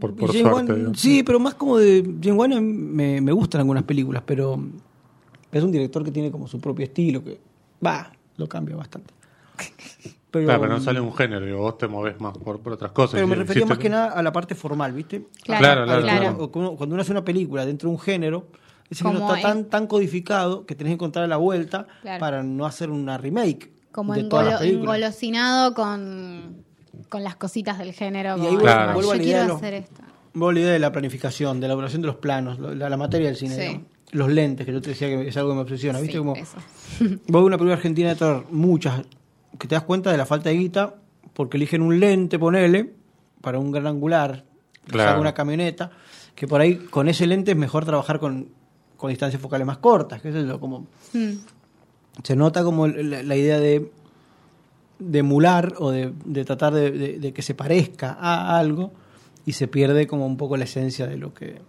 [0.00, 0.72] Por, por suerte.
[0.72, 4.58] Wan, sí, pero más como de James Wan me, me gustan algunas películas, pero
[5.50, 7.40] es un director que tiene como su propio estilo, que
[7.84, 9.12] va, lo cambia bastante.
[10.30, 12.92] Pero, Claro, pero no sale un género, digo, vos te movés más por, por otras
[12.92, 13.14] cosas.
[13.14, 15.26] pero me refería más que nada a la parte formal, ¿viste?
[15.42, 18.46] Claro, Claro, Cuando, cuando uno, hace una película dentro de un género,
[18.90, 22.20] ese Como género está en- tan, tan codificado que tenés que encontrar la vuelta Claro.
[22.20, 26.62] para no hacer una remake Como de engolo- engolosinado con,
[27.08, 28.30] con las cositas del género.
[28.30, 28.92] Y ahí como, vuelvo- Claro.
[28.94, 30.02] vuelvo a yo la idea quiero de los- hacer esto.
[30.34, 32.96] Vos la idea de la planificación, de la elaboración de los planos, lo- la, la
[32.96, 33.80] materia del cine, Sí.
[34.12, 36.12] los lentes, que yo te decía que es algo que me obsesiona, ¿viste?
[36.12, 36.56] Sí, Como, eso.
[37.00, 39.02] Vos ves una película argentina de terror, muchas,
[39.58, 40.94] que te das cuenta de la falta de guita,
[41.32, 42.92] porque eligen un lente, ponele,
[43.40, 44.44] para un gran angular,
[44.84, 45.20] que Claro.
[45.20, 45.90] una camioneta,
[46.34, 48.48] que por ahí con ese lente es mejor trabajar con,
[48.96, 51.32] con distancias focales más cortas, qué sé yo, como Mm.
[52.22, 53.90] se nota como la, la idea de,
[54.98, 58.92] de emular o de, de tratar de, de- de que se parezca a algo
[59.46, 61.60] y se pierde como un poco la esencia de lo que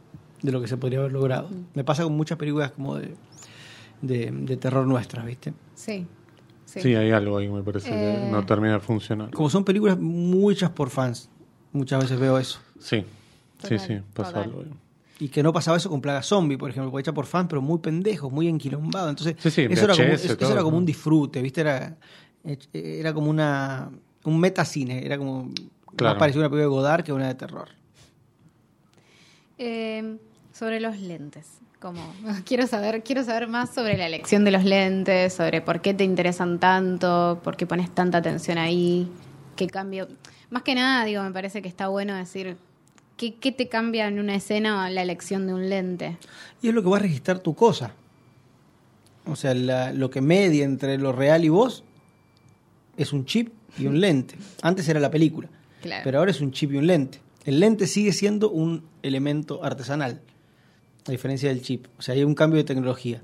[0.41, 1.49] de lo que se podría haber logrado.
[1.73, 3.13] Me pasa con muchas películas como de,
[4.01, 5.53] de, de terror nuestras, ¿viste?
[5.75, 6.07] Sí.
[6.65, 6.81] Sí.
[6.81, 8.19] Sí, hay algo ahí me parece Eh.
[8.25, 9.31] que no termina de funcionar.
[9.31, 11.29] Como son películas muy hechas por fans,
[11.73, 12.59] muchas veces veo eso.
[12.79, 13.05] Sí, sí,
[13.61, 14.43] Total, sí, pasa total.
[14.43, 14.73] algo ahí.
[15.21, 17.79] Y que no pasaba eso con Plaga Zombie, por ejemplo, hecha por fans, pero muy
[17.79, 19.09] pendejos, muy enquilombado.
[19.09, 20.77] Entonces, Sí, sí, eso, era como, eso todo, era como ¿no?
[20.77, 21.59] un disfrute, ¿viste?
[21.61, 21.97] Era,
[22.73, 23.89] era como una
[24.25, 25.49] un metacine, era como
[25.95, 26.13] Claro.
[26.15, 27.69] más parecido a una película de Godard que una de terror.
[29.57, 30.17] Eh,
[30.53, 31.47] sobre los lentes.
[31.79, 32.01] Como,
[32.45, 36.03] quiero saber, quiero saber más sobre la elección de los lentes, sobre por qué te
[36.03, 39.09] interesan tanto, por qué pones tanta atención ahí,
[39.55, 40.07] qué cambio.
[40.49, 42.57] Más que nada, digo, me parece que está bueno decir
[43.17, 46.17] qué, qué te cambia en una escena la elección de un lente.
[46.61, 47.93] Y es lo que va a registrar tu cosa.
[49.25, 51.83] O sea, la- lo que media entre lo real y vos
[53.01, 54.35] es un chip y un lente.
[54.61, 55.47] Antes era la película,
[55.81, 56.01] Claro.
[56.03, 57.19] pero ahora es un chip y un lente.
[57.45, 60.21] El lente sigue siendo un elemento artesanal,
[61.07, 61.87] a diferencia del chip.
[61.97, 63.21] O sea, hay un cambio de tecnología.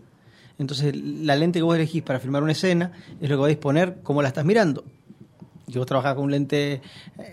[0.57, 3.49] Entonces, la lente que vos elegís para filmar una escena es lo que va a
[3.49, 4.85] disponer cómo la estás mirando.
[5.67, 6.81] Si vos trabajás con un lente eh,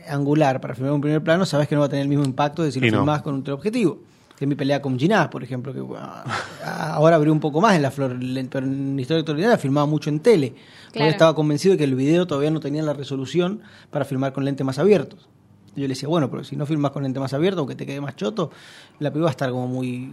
[0.09, 2.63] angular para filmar un primer plano, sabes que no va a tener el mismo impacto
[2.65, 2.93] de si lo no.
[2.99, 4.01] filmás con un teleobjetivo.
[4.43, 6.25] Que mi pelea con Ginás, por ejemplo, que ah,
[6.97, 8.19] ahora abrió un poco más en la flor,
[8.51, 10.57] pero en Historia Extraordinaria filmaba mucho en tele.
[10.91, 11.11] Claro.
[11.11, 13.61] estaba convencido de que el video todavía no tenía la resolución
[13.93, 15.29] para filmar con lentes más abiertos.
[15.77, 18.01] Yo le decía, bueno, pero si no filmas con lente más abierto, aunque te quede
[18.01, 18.51] más choto,
[18.99, 20.11] la película va a estar como muy,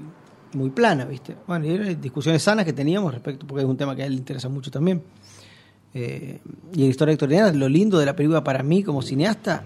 [0.54, 1.36] muy plana, ¿viste?
[1.48, 4.12] Bueno, y eran discusiones sanas que teníamos respecto, porque es un tema que a él
[4.12, 5.02] le interesa mucho también.
[5.96, 6.40] Eh,
[6.76, 9.64] y en Historia Victoriana, lo lindo de la película para mí como cineasta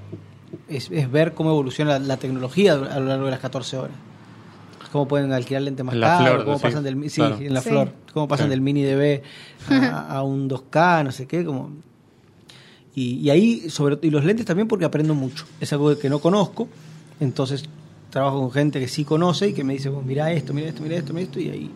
[0.69, 4.12] es, es ver cómo evoluciona la, la tecnología a lo largo de las 14 horas.
[4.93, 7.37] Cómo pueden alquilar lentes más En la caros, flor, cómo decís, pasan del, sí, claro.
[7.39, 7.69] en la Sí.
[7.69, 8.49] flor, cómo pasan Sí.
[8.51, 9.23] del mini DB
[9.91, 11.71] a, a un 2K, no sé qué, como
[12.95, 15.45] y, y ahí, sobre y los lentes también porque aprendo mucho.
[15.59, 16.67] Es algo que no conozco,
[17.19, 17.65] entonces
[18.11, 20.83] trabajo con gente que sí conoce y que me dice, bueno, mira esto, mira esto,
[20.83, 21.71] mira esto, mira esto, y ahí.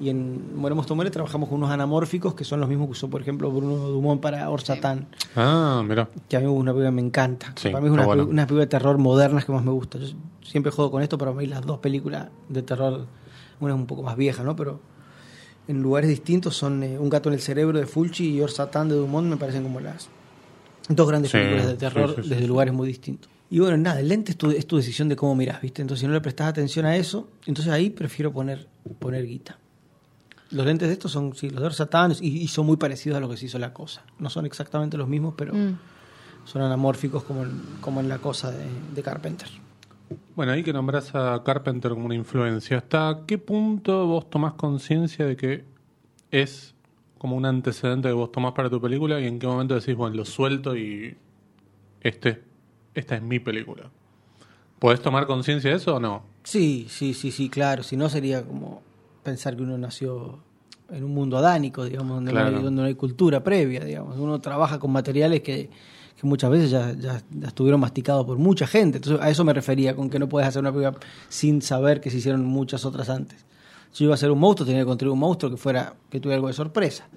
[0.00, 3.20] Y en Moremos Tomore trabajamos con unos anamórficos que son los mismos que usó, por
[3.20, 6.08] ejemplo, Bruno Dumont para Orsatán, Ah, mira.
[6.28, 7.52] que a mí es una película que me encanta.
[7.56, 8.24] Sí, para mí es una, bueno.
[8.24, 9.98] una película de terror modernas que más me gusta.
[9.98, 10.06] Yo
[10.42, 13.06] siempre juego con esto, pero a mí las dos películas de terror,
[13.60, 14.56] una es un poco más vieja, ¿no?
[14.56, 14.80] Pero
[15.68, 18.94] en lugares distintos son eh, Un gato en el cerebro de Fulci y Orsatán de
[18.94, 20.08] Dumont, me parecen como las
[20.88, 23.30] dos grandes Sí, películas de terror sí, desde lugares muy distintos.
[23.50, 25.82] Y bueno, nada, el lente es tu, es tu decisión de cómo miras, ¿viste?
[25.82, 28.66] Entonces, si no le prestas atención a eso, entonces ahí prefiero poner,
[28.98, 29.58] poner guita.
[30.50, 33.20] Los lentes de estos son, sí, los de Orsatán y, y son muy parecidos a
[33.20, 34.02] lo que se hizo la cosa.
[34.18, 35.76] No son exactamente los mismos, pero Mm.
[36.44, 39.48] son anamórficos como en, como en la cosa de, de Carpenter.
[40.34, 45.24] Bueno, ahí que nombras a Carpenter como una influencia, ¿hasta qué punto vos tomás conciencia
[45.26, 45.64] de que
[46.32, 46.74] es
[47.18, 50.16] como un antecedente que vos tomás para tu película y en qué momento decís, bueno,
[50.16, 51.16] lo suelto y
[52.00, 52.42] este,
[52.94, 53.84] esta es mi película?
[54.80, 56.22] ¿Podés tomar conciencia de eso o no?
[56.42, 57.82] Sí, sí, sí, sí, claro.
[57.82, 58.82] Si no sería como
[59.22, 60.38] pensar que uno nació
[60.90, 64.18] en un mundo adánico, digamos, donde, no, hay, donde no hay cultura previa, digamos.
[64.18, 65.70] Uno trabaja con materiales que,
[66.20, 68.98] que muchas veces ya, ya, ya estuvieron masticados por mucha gente.
[68.98, 72.10] Entonces, a eso me refería, con que no puedes hacer una película sin saber que
[72.10, 73.44] se hicieron muchas otras antes.
[73.92, 76.18] Si yo iba a hacer un monstruo, tenía que construir un monstruo que fuera, que
[76.20, 77.08] tuviera algo de sorpresa.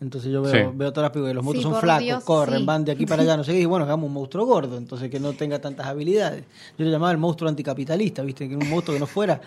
[0.00, 0.58] Entonces yo veo, Sí.
[0.74, 2.64] veo todas las películas, los Sí, monstruos son flacos, Dios, corren, sí.
[2.66, 5.10] van de aquí para allá, no sé qué, y bueno, hagamos un monstruo gordo, entonces
[5.10, 6.44] que no tenga tantas habilidades.
[6.78, 8.48] Yo le llamaba el monstruo anticapitalista, ¿viste?
[8.48, 9.40] Que un monstruo que no fuera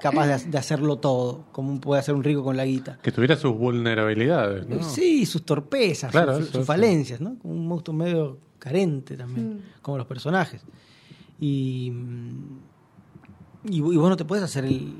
[0.00, 2.98] capaz de, ha- de hacerlo todo, como puede hacer un rico con la guita.
[3.02, 4.82] Que tuviera sus vulnerabilidades, ¿no?
[4.82, 6.66] Sí, sus torpezas, Claro, sus, eso, sus eso.
[6.66, 7.36] falencias, ¿no?
[7.38, 9.60] Como un monstruo medio carente también, Mm.
[9.82, 10.62] como los personajes.
[11.40, 12.58] Y, mm,
[13.70, 14.94] y, y vos no te puedes hacer el,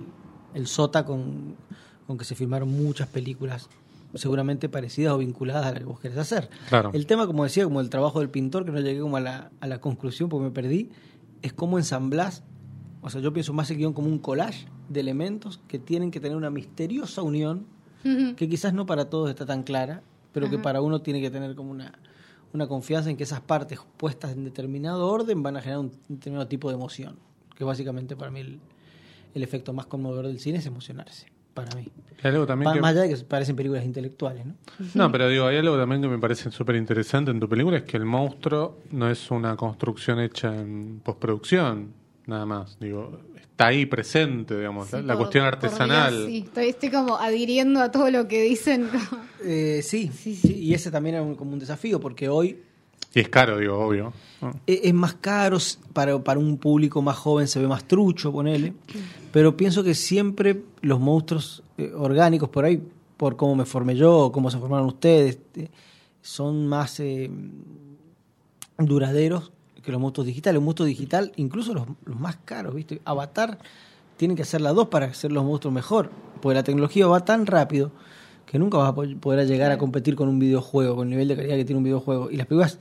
[0.55, 1.57] el sota con,
[2.07, 3.69] con que se filmaron muchas películas
[4.15, 6.49] seguramente parecidas o vinculadas a la que vos querés hacer.
[6.69, 6.91] Claro.
[6.95, 9.51] El tema, como decía, como el trabajo del pintor, que no llegué como a la,
[9.61, 10.91] a la conclusión porque me perdí,
[11.43, 12.43] es cómo ensamblás,
[13.03, 16.21] o sea, yo pienso más el guion como un collage de elementos que tienen que
[16.21, 17.67] tener una misteriosa unión
[18.37, 21.55] que quizás no para todos está tan clara, pero que para uno tiene que tener
[21.55, 21.93] como una,
[22.55, 26.47] una confianza en que esas partes puestas en determinado orden van a generar un determinado
[26.49, 27.17] tipo de emoción,
[27.57, 28.61] que básicamente para mí el,
[29.35, 31.89] el efecto más conmovedor del cine es emocionarse, para mí.
[32.23, 32.81] Algo también Pa- que...
[32.81, 34.55] Más allá de que parecen películas intelectuales, ¿no?
[34.95, 37.83] No, pero digo, hay algo también que me parece súper interesante en tu película, es
[37.83, 41.93] que el monstruo no es una construcción hecha en postproducción,
[42.29, 42.79] nada más.
[42.79, 46.15] Digo, está ahí presente, digamos, la, Sí, la por- cuestión artesanal.
[46.15, 46.39] Dios, sí.
[46.47, 48.89] estoy, estoy como adhiriendo a todo lo que dicen.
[49.45, 52.59] Eh, sí, Sí, sí, y ese también es un- como un desafío, porque hoy
[53.15, 54.13] Y es caro, digo, obvio.
[54.67, 55.59] e- es más caro,
[55.93, 58.75] para, para un público más joven se ve más trucho, ponele,
[59.33, 62.83] pero pienso que siempre los monstruos eh, orgánicos por ahí,
[63.17, 65.69] por cómo me formé yo, cómo se formaron ustedes, eh,
[66.21, 67.31] son más eh,
[68.79, 70.59] duraderos que los monstruos digitales.
[70.59, 73.01] Un monstruo digital, incluso los, los más caros, ¿viste?
[73.05, 73.59] Avatar
[74.17, 76.11] tienen que hacer las dos para hacer los monstruos mejor,
[76.43, 77.91] porque la tecnología va tan rápido
[78.47, 81.29] que nunca vas a po- poder llegar a competir con un videojuego, con el nivel
[81.29, 82.31] de calidad que tiene un videojuego.
[82.31, 82.79] Y las películas,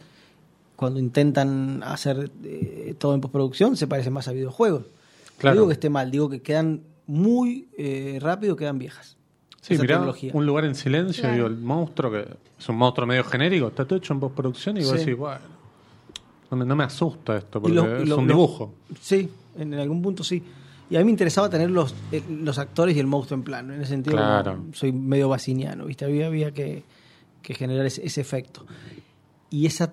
[0.75, 4.83] cuando intentan hacer eh, todo en postproducción, se parecen más a videojuegos.
[5.37, 5.53] Claro.
[5.55, 9.17] No digo que esté mal, digo que quedan muy eh, rápido, quedan viejas.
[9.61, 10.31] Sí, mirá, tecnología.
[10.33, 11.35] un lugar en silencio, Claro.
[11.35, 12.25] digo, el monstruo, que
[12.57, 14.97] es un monstruo medio genérico, está todo hecho en postproducción y vos Sí.
[14.99, 15.41] decís, bueno,
[16.51, 18.73] no me, no me asusta esto, porque lo- es lo- un lo- dibujo.
[19.01, 20.41] Sí, en, en algún punto sí.
[20.89, 23.73] Y a mí me interesaba tener los, eh, los actores y el monstruo en plano.
[23.73, 24.63] En ese sentido, Claro.
[24.73, 26.05] soy medio baciniano, ¿viste?
[26.05, 26.83] Había, había que,
[27.41, 28.65] que generar ese, ese efecto.
[29.49, 29.91] Y esa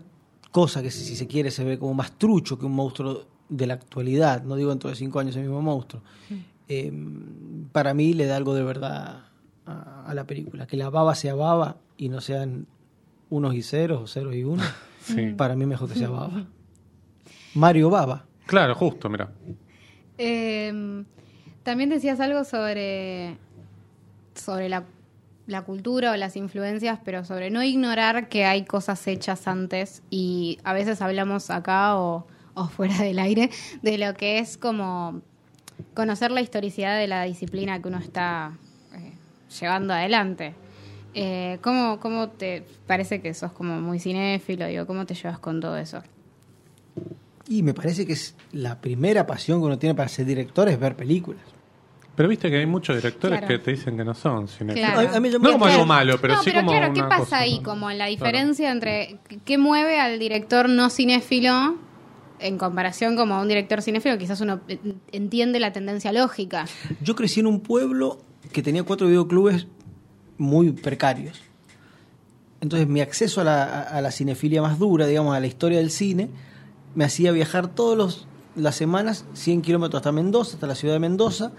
[0.53, 3.75] cosa que, si se quiere, se ve como más trucho que un monstruo de la
[3.75, 6.01] actualidad, no digo dentro de cinco años el mismo monstruo,
[6.69, 6.93] eh,
[7.73, 9.25] para mí le da algo de verdad
[9.67, 10.67] a, a la película.
[10.69, 12.67] Que la baba sea baba y no sean
[13.31, 14.65] unos y ceros o ceros y unos.
[15.05, 15.35] Sí.
[15.37, 16.47] Para mí mejor que sea baba.
[17.55, 18.25] Mario Baba.
[18.47, 19.31] Claro, justo, mira.
[20.19, 21.05] Eh,
[21.63, 23.37] también decías algo sobre,
[24.35, 24.85] sobre la,
[25.47, 30.59] la cultura o las influencias, pero sobre no ignorar que hay cosas hechas antes y
[30.65, 33.51] a veces hablamos acá o, o fuera del aire
[33.83, 35.23] de lo que es como
[35.95, 38.53] conocer la historicidad de la disciplina que uno está
[38.93, 39.13] eh,
[39.61, 40.55] llevando adelante.
[41.15, 44.67] Eh, ¿cómo, ¿Cómo te parece que sos como muy cinéfilo?
[44.67, 46.03] Digo, ¿Cómo te llevas con todo eso?
[47.49, 50.79] Y me parece que es la primera pasión que uno tiene para ser director es
[50.81, 51.43] ver películas.
[52.17, 53.55] Pero viste que hay muchos directores Claro.
[53.59, 54.91] que te dicen que no son cinéfilos.
[54.93, 55.21] Claro.
[55.21, 55.65] No como Claro.
[55.67, 57.61] algo malo, pero no, sí pero como claro, ¿qué una pasa cosa, ahí?
[57.63, 61.77] Como la diferencia entre qué mueve al director no cinéfilo
[62.39, 64.61] en comparación como a un director cinéfilo, quizás uno
[65.13, 66.67] entiende la tendencia lógica.
[67.03, 68.21] Yo crecí en un pueblo
[68.53, 69.67] que tenía cuatro videoclubes
[70.39, 71.41] muy precarios.
[72.61, 75.91] Entonces mi acceso a la, a- la cinefilia más dura, digamos, a la historia del
[75.91, 76.31] cine,
[76.95, 81.53] me hacía viajar todas las semanas 100 kilómetros hasta Mendoza, hasta la ciudad de Mendoza.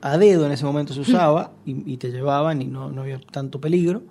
[0.00, 3.20] A dedo en ese momento se usaba y, y te llevaban y no, no había
[3.20, 4.02] tanto peligro.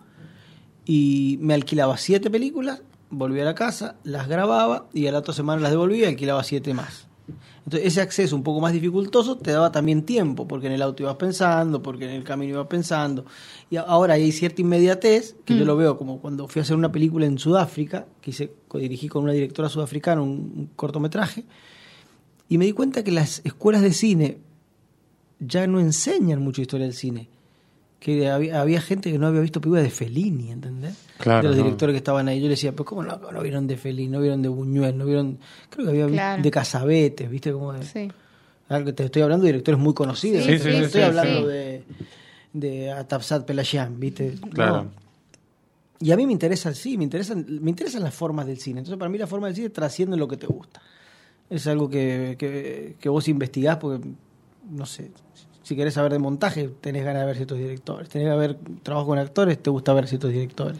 [0.85, 5.33] Y me alquilaba siete películas, volvía a la casa, las grababa y a la otra
[5.33, 7.07] semana las devolvía y alquilaba siete más.
[7.65, 11.03] Entonces ese acceso un poco más dificultoso te daba también tiempo, porque en el auto
[11.03, 13.25] ibas pensando, porque en el camino ibas pensando.
[13.69, 16.91] Y ahora hay cierta inmediatez, que yo lo veo como cuando fui a hacer una
[16.91, 21.45] película en Sudáfrica, que hice, dirigí con una directora sudafricana un, un cortometraje,
[22.49, 24.39] y me di cuenta que las escuelas de cine
[25.39, 27.29] ya no enseñan mucho historia del cine.
[28.01, 30.95] Que había, había gente que no había visto películas de Fellini, ¿entendés?
[31.19, 31.63] Claro, de los no.
[31.65, 32.39] directores que estaban ahí.
[32.39, 34.07] Yo le decía, pero ¿cómo no, no vieron de Fellini?
[34.09, 35.37] No vieron de Buñuel, no vieron...
[35.69, 36.41] Creo que había visto Claro.
[36.41, 37.53] de Casabetes, ¿viste?
[37.53, 38.11] Como de- Sí.
[38.95, 40.43] te estoy hablando de directores muy conocidos.
[40.45, 40.57] Sí, ¿no?
[40.57, 41.45] sí, sí, estoy sí, hablando sí.
[41.47, 41.83] de,
[42.53, 44.33] de Atapsat Pelasgian, ¿viste?
[44.51, 44.83] Claro.
[44.85, 44.91] No.
[45.99, 48.79] Y a mí me interesa, sí, me interesan, me interesan las formas del cine.
[48.79, 50.81] Entonces, para mí la forma del cine trasciende lo que te gusta.
[51.51, 54.03] Es algo que, que, que vos investigás porque,
[54.71, 55.11] no sé,
[55.63, 58.09] si querés saber de montaje, tenés ganas de ver ciertos directores.
[58.09, 60.77] Tenés que ver trabajo con actores, te gusta ver ciertos directores.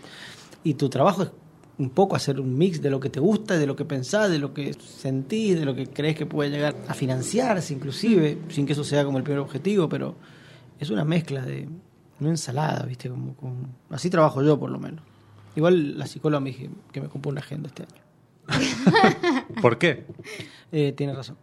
[0.64, 1.32] Y tu trabajo es
[1.78, 4.38] un poco hacer un mix de lo que te gusta, de lo que pensás, de
[4.40, 8.74] lo que sentís, de lo que crees que puede llegar a financiarse inclusive, sin que
[8.74, 10.16] eso sea como el primer objetivo, pero
[10.80, 11.68] es una mezcla de
[12.20, 13.10] una ensalada, ¿viste?
[13.10, 15.02] Como, como- así trabajo yo por lo menos.
[15.56, 18.02] Igual la psicóloga me dije que me compró una agenda este año.
[19.62, 20.06] ¿Por qué?
[20.72, 21.38] Eh, tiene razón.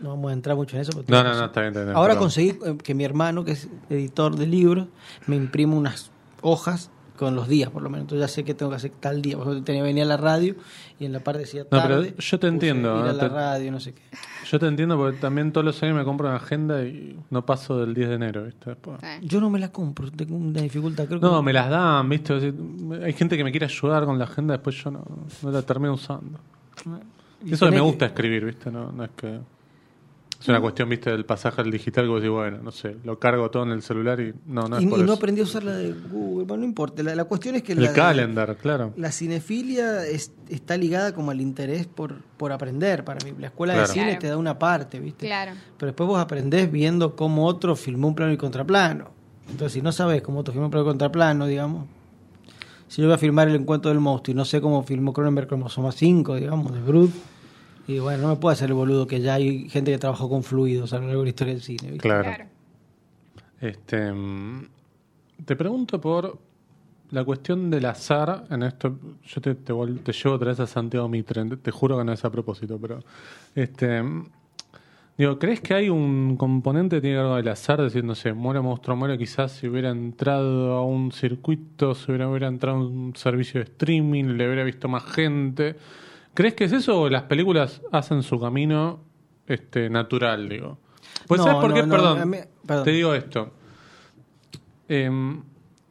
[0.00, 0.92] No vamos a entrar mucho en eso.
[1.06, 1.96] pero No, no, no, está bien, está bien.
[1.96, 2.24] Ahora perdón.
[2.24, 4.88] conseguí eh, que mi hermano, que es editor de libros,
[5.26, 6.10] me imprima unas
[6.42, 8.04] hojas con los días, por lo menos.
[8.04, 9.36] Entonces ya sé que tengo que hacer tal día.
[9.36, 10.54] Por ejemplo, tenía venía a la radio
[10.98, 12.14] y en la parte decía No, pero tarde.
[12.18, 14.00] yo te entiendo, Ir a la Te- radio, no sé qué.
[14.50, 17.78] Yo te entiendo porque también todos los años me compro una agenda y no paso
[17.78, 18.70] del 10 de enero, ¿viste?
[18.70, 19.18] Eh.
[19.20, 21.06] Yo no me la compro, tengo una dificultad.
[21.08, 22.32] Creo que No, me las dan, ¿viste?
[23.04, 25.04] Hay gente que me quiere ayudar con la agenda, después yo no,
[25.42, 26.38] no la termino usando.
[27.44, 28.70] Y Eso que me gusta escribir, ¿viste?
[28.70, 29.40] No, no es que...
[30.40, 31.10] Es una cuestión, ¿viste?
[31.10, 33.82] Del pasaje al digital que vos decís, bueno, no sé, lo cargo todo en el
[33.82, 35.14] celular y no, no es y, por y no eso.
[35.14, 36.46] aprendí a usar la de Google.
[36.46, 37.02] Bueno, no importa.
[37.02, 38.94] La, la cuestión es que El la, calendar, claro.
[38.96, 43.34] la cinefilia es- está ligada como al interés por, por aprender para mí.
[43.38, 43.88] La escuela Claro.
[43.88, 44.18] de cine Claro.
[44.20, 45.26] te da una parte, ¿viste?
[45.26, 45.52] Claro.
[45.76, 49.10] Pero después vos aprendés viendo cómo otro filmó un plano y contraplano.
[49.50, 51.86] Entonces, si no sabes cómo otro filmó un plano y contraplano, digamos.
[52.88, 55.46] Si yo voy a filmar el encuentro del monstruo y no sé cómo filmó Cronenberg
[55.48, 57.10] Cromosoma 5, digamos, de Brut,
[57.90, 60.42] y bueno, no me puedo hacer el boludo que ya hay gente que trabajó con
[60.42, 61.90] fluidos a lo largo de la historia del cine.
[61.90, 61.98] ¿viste?
[61.98, 62.24] Claro.
[62.24, 62.44] Claro.
[63.60, 64.68] Este, mm,
[65.44, 66.38] te pregunto por
[67.10, 68.98] la cuestión del azar en esto.
[69.24, 72.24] Yo te, te, te llevo otra vez a Santiago Mitre, te, juro que no es
[72.24, 73.00] a propósito, pero.
[73.54, 74.26] Este, mm,
[75.18, 77.82] digo, ¿crees que hay un componente que tiene algo del azar?
[77.82, 82.28] Decir, no sé, muere monstruo, muere, quizás si hubiera entrado a un circuito, si hubiera,
[82.28, 85.76] hubiera entrado a un servicio de streaming, le hubiera visto más gente.
[86.34, 89.00] ¿Crees que es eso o las películas hacen su camino
[89.46, 90.78] este, natural, digo?
[91.26, 91.82] Pues No, ¿sabes por no, qué?
[91.86, 92.84] no, perdón, mí- perdón.
[92.84, 93.52] Te digo esto.
[94.88, 95.42] Em,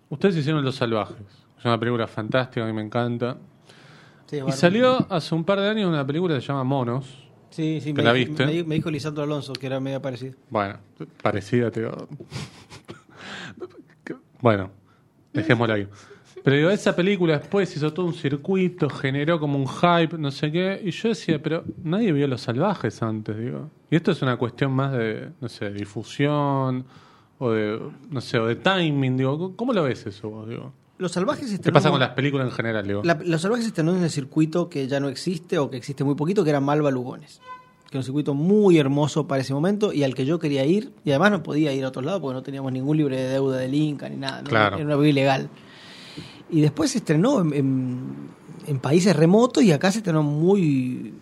[0.09, 1.17] ustedes hicieron Los Salvajes.
[1.57, 3.37] Es una película fantástica, a mí me encanta.
[4.27, 7.25] Sí, Y salió hace un par de años una película que se llama Monos.
[7.49, 8.45] Sí, sí, ¿Te me, la viste?
[8.45, 10.33] Me, di- me dijo Lisandro Alonso que era media parecida.
[10.49, 10.77] Bueno,
[11.21, 12.07] parecida, te digo.
[14.41, 14.71] Bueno,
[15.33, 15.87] dejémosla ahí.
[16.43, 20.51] Pero digo, esa película después hizo todo un circuito, generó como un hype, no sé
[20.51, 20.81] qué.
[20.83, 23.69] Y yo decía, pero nadie vio Los Salvajes antes, digo.
[23.91, 26.85] Y esto es una cuestión más de, no sé, de difusión
[27.39, 27.79] o de,
[28.09, 29.55] no sé, o de timing, digo.
[29.55, 30.73] ¿Cómo lo ves eso vos, digo?
[30.97, 33.01] Los salvajes ¿Qué pasa con las películas en general, digo?
[33.05, 36.15] La- los salvajes estrenó en el circuito que ya no existe o que existe muy
[36.15, 37.39] poquito, que era Malva Lugones.
[37.89, 40.91] Que era un circuito muy hermoso para ese momento y al que yo quería ir.
[41.05, 43.57] Y además no podía ir a otros lados porque no teníamos ningún libre de deuda
[43.57, 44.41] del Inca ni nada.
[44.41, 44.49] ¿no?
[44.49, 44.75] Claro.
[44.75, 45.49] Era una película ilegal.
[46.49, 51.13] Y después se estrenó en, en- en países remotos y acá se estrenó muy,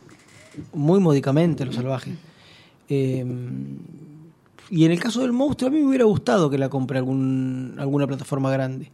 [0.73, 2.15] muy módicamente Los Salvajes.
[2.89, 3.25] Eh,
[4.69, 7.75] y en el caso del monstruo, a mí me hubiera gustado que la compre algún,
[7.77, 8.91] alguna plataforma grande.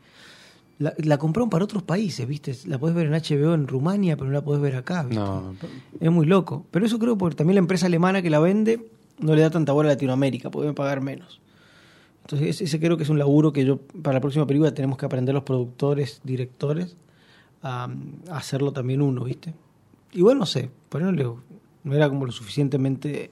[0.80, 2.56] La, la compraron para otros países, ¿viste?
[2.66, 5.16] La podés ver en HBO en Rumania, pero no la podés ver acá, ¿viste?
[5.16, 5.54] No,
[6.00, 6.66] Es muy loco.
[6.72, 8.88] Pero eso creo porque también la empresa alemana que la vende
[9.20, 11.40] no le da tanta bola a Latinoamérica, pueden pagar menos.
[12.24, 15.06] Entonces ese, creo que es un laburo que yo, para la próxima película tenemos que
[15.06, 16.96] aprender los productores, directores,
[17.62, 17.90] a,
[18.32, 19.54] hacerlo también uno, ¿viste?
[20.14, 21.02] Igual no sé, por
[21.84, 23.32] no era como lo suficientemente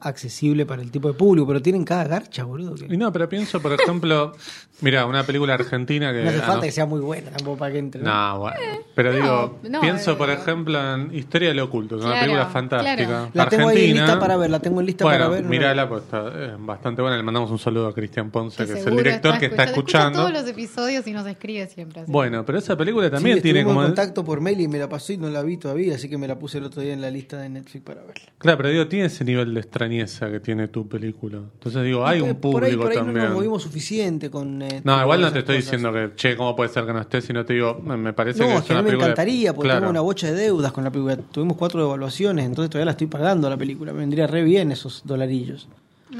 [0.00, 2.74] accesible para el tipo de público, pero tienen cada garcha, boludo.
[2.74, 4.32] que- Y no, pero pienso, por ejemplo,
[4.80, 6.22] mira, una película argentina que...
[6.22, 8.02] no hace ah, falta no- que sea muy buena tampoco para que entre.
[8.02, 8.10] ¿no?
[8.10, 8.56] No, bueno.
[8.94, 12.20] Pero digo, no, pienso, eh, por ejemplo, en Historia de lo Oculto, que es una
[12.20, 13.06] película fantástica.
[13.06, 13.30] claro.
[13.34, 15.40] La tengo ahí en lista para ver, la tengo en lista bueno, para ver.
[15.44, 15.58] no la vi.
[15.58, 17.16] mírala, pues está eh, bastante buena.
[17.16, 20.18] Le mandamos un saludo a Cristian Ponce, que, es el director que está escuchando.
[20.20, 22.02] Escucha todos los episodios y nos escribe siempre.
[22.02, 22.10] así.
[22.10, 23.80] Bueno, pero esa película también Sí, tiene como...
[23.82, 26.16] en contacto por mail y me la pasó y no la vi todavía, así que
[26.18, 28.24] me la puse el otro día en la lista de Netflix para verla.
[28.38, 31.38] Claro, pero digo, tiene ese nivel de extrañeza que tiene tu película.
[31.38, 33.16] Entonces digo, hay un público por ahí, por ahí también.
[33.18, 34.60] no nos movimos suficiente con...
[34.62, 35.70] eh, No, igual no te estoy cosas.
[35.72, 37.20] diciendo que, che, ¿cómo puede ser que no esté?
[37.22, 39.06] Sino te digo, me parece No, que es es que a mí me película...
[39.06, 39.80] encantaría, porque Claro.
[39.80, 41.16] tengo una bocha de deudas con la película.
[41.16, 43.92] Tuvimos cuatro devaluaciones, entonces todavía la estoy pagando la película.
[43.92, 45.68] Me vendría re bien esos dolarillos.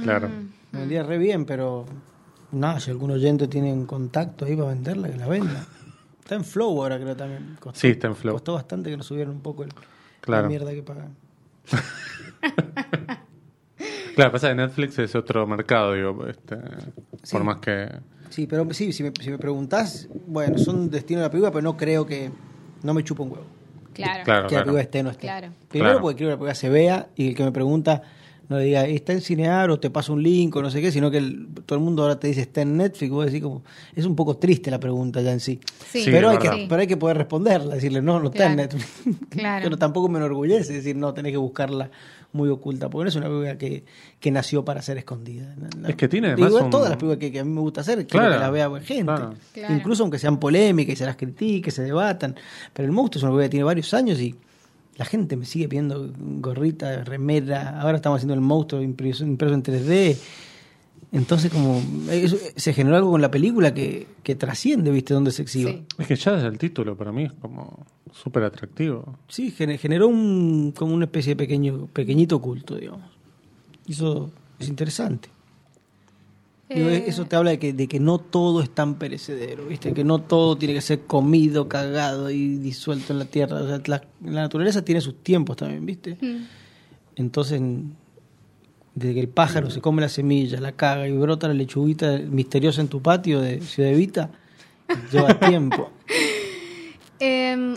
[0.03, 0.29] Claro.
[0.73, 1.87] Me vendría re bien, pero...
[2.53, 5.67] Nada, si algún oyente tiene un contacto ahí para venderla, que la venda.
[6.21, 7.57] Está en Flow ahora creo también.
[7.61, 8.35] Costó, Sí, está en Flow.
[8.35, 9.71] Costó bastante que nos subieran un poco el,
[10.21, 10.43] Claro.
[10.43, 11.17] la mierda que pagan.
[14.17, 16.57] Claro, pasa que Netflix es otro mercado, digo, este,
[17.23, 17.33] Sí.
[17.33, 17.89] por más que...
[18.31, 21.63] Sí, pero sí, si me, si me preguntás, bueno, son destino de la película, pero
[21.63, 22.31] no creo que.
[22.83, 23.47] No me chupa un huevo.
[23.95, 24.25] Claro.
[24.25, 24.65] Claro, que la claro.
[24.65, 25.21] película esté o no esté.
[25.23, 25.49] Claro.
[25.69, 26.01] Primero Claro.
[26.03, 28.03] porque quiero que la película se vea y el que me pregunta
[28.49, 30.93] no le diga, está en Cinear o te paso un link o no sé qué,
[30.93, 33.11] sino que el- todo el mundo ahora te dice, está en Netflix.
[33.11, 33.63] Vos decís como,
[33.95, 35.59] es un poco triste la pregunta ya en sí.
[35.91, 38.47] Sí, Sí, pero, es hay que, pero hay que poder responderla, decirle, no, no está
[38.47, 38.57] en.
[38.57, 38.87] Netflix.
[39.31, 39.65] Claro.
[39.65, 41.91] pero tampoco me enorgullece decir, no, tenés que buscarla
[42.33, 43.85] muy oculta, porque no es una película que,
[44.21, 45.55] que nació para ser escondida.
[45.57, 45.89] No- no.
[45.89, 47.81] Es que tiene Digo, además un- todas las películas que, que a mí me gusta
[47.81, 49.05] hacer, Claro, que la vea gente.
[49.05, 49.35] claro.
[49.55, 49.75] Claro.
[49.75, 52.35] Incluso aunque sean polémicas y se las critique, se debatan.
[52.73, 54.35] Pero el monstruo es una película que tiene varios años y
[54.97, 57.81] la gente me sigue pidiendo gorrita, remera.
[57.81, 60.17] Ahora estamos haciendo el monstruo impreso, impreso en 3D.
[61.13, 61.81] Entonces, como
[62.57, 65.15] se generó algo con la película que, que trasciende, ¿viste?
[65.15, 65.71] Donde se exhiba.
[65.71, 65.85] Sí.
[65.99, 69.17] Es que ya desde el título para mí es como súper atractivo.
[69.29, 73.03] Sí, gener- generó un, como una especie de pequeño, pequeñito culto, digamos.
[73.87, 75.29] Y Eso es interesante.
[76.69, 79.93] Digo, Eh, Eso te habla de que, de que no todo es tan perecedero, ¿viste?
[79.95, 83.61] Que no todo tiene que ser comido, cagado y disuelto en la tierra.
[83.63, 86.17] O sea, la, la naturaleza tiene sus tiempos también, ¿viste?
[86.21, 86.45] mm,
[87.17, 87.61] Entonces,
[88.95, 92.81] desde que el pájaro se come la semilla, la caga y brota la lechuguita misteriosa
[92.81, 94.31] en tu patio de Ciudad Evita,
[95.13, 95.91] lleva tiempo.
[97.21, 97.75] Eh,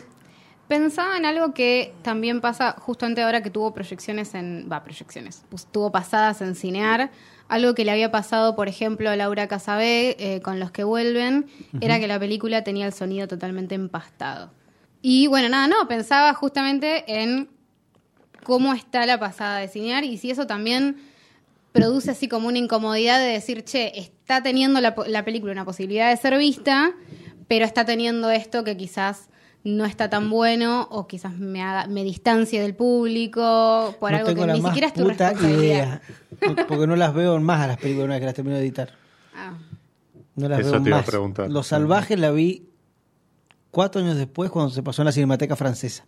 [0.67, 4.67] pensaba en algo que también pasa justamente ahora que tuvo proyecciones en.
[4.71, 5.43] Va, proyecciones.
[5.49, 7.11] pues, tuvo pasadas en Cinear.
[7.49, 11.47] Algo que le había pasado, por ejemplo, a Laura Casabé eh, con los que vuelven,
[11.81, 14.51] era que la película tenía el sonido totalmente empastado.
[15.01, 17.49] Y bueno, nada, no, pensaba justamente en
[18.43, 20.97] cómo está la pasada de Cinear y si eso también
[21.71, 24.95] produce así como una incomodidad de decir, che, está teniendo la,
[25.25, 26.93] película una posibilidad de ser vista,
[27.47, 29.28] pero está teniendo esto que quizás
[29.63, 34.29] no está tan bueno o quizás me, haga, me distancie del público por no algo
[34.29, 36.01] tengo que la ni más siquiera es tu puta responsabilidad.
[36.39, 36.65] idea.
[36.67, 38.91] Porque no las veo más a las películas una vez que las termino de editar.
[39.35, 39.57] Ah,
[40.35, 41.09] No las Eso veo te iba a más.
[41.09, 41.49] preguntar.
[41.51, 42.69] Los Salvajes la vi
[43.71, 46.05] cuatro años después cuando se pasó en la Cinemateca Francesa.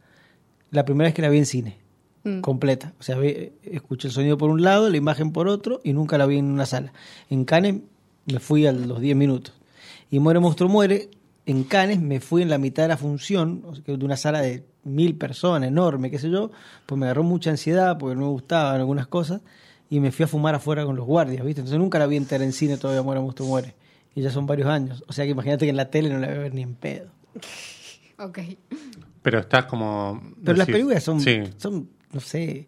[0.71, 1.77] La primera vez que la vi en cine,
[2.23, 2.39] mm.
[2.39, 2.93] completa.
[2.99, 6.17] O sea, vi- escuché el sonido por un lado, la imagen por otro y nunca
[6.17, 6.93] la vi en una sala.
[7.29, 7.81] En Cannes
[8.25, 9.53] me fui a los 10 minutos.
[10.09, 11.09] Y Muere Monstruo Muere,
[11.45, 15.15] en Cannes me fui en la mitad de la función, de una sala de mil
[15.15, 16.51] personas, enorme, qué sé yo,
[16.85, 19.41] pues me agarró mucha ansiedad porque no me gustaban algunas cosas
[19.89, 21.61] y me fui a fumar afuera con los guardias, ¿viste?
[21.61, 23.75] Entonces nunca la vi entera en cine todavía Muere Monstruo Muere.
[24.15, 25.03] Y ya son varios años.
[25.07, 26.75] O sea que imagínate que en la tele no la voy a ver ni en
[26.75, 27.07] pedo.
[28.17, 28.37] Ok.
[29.23, 30.21] Pero estás como.
[30.43, 31.41] Pero las películas son, Sí.
[31.57, 32.67] son, no sé,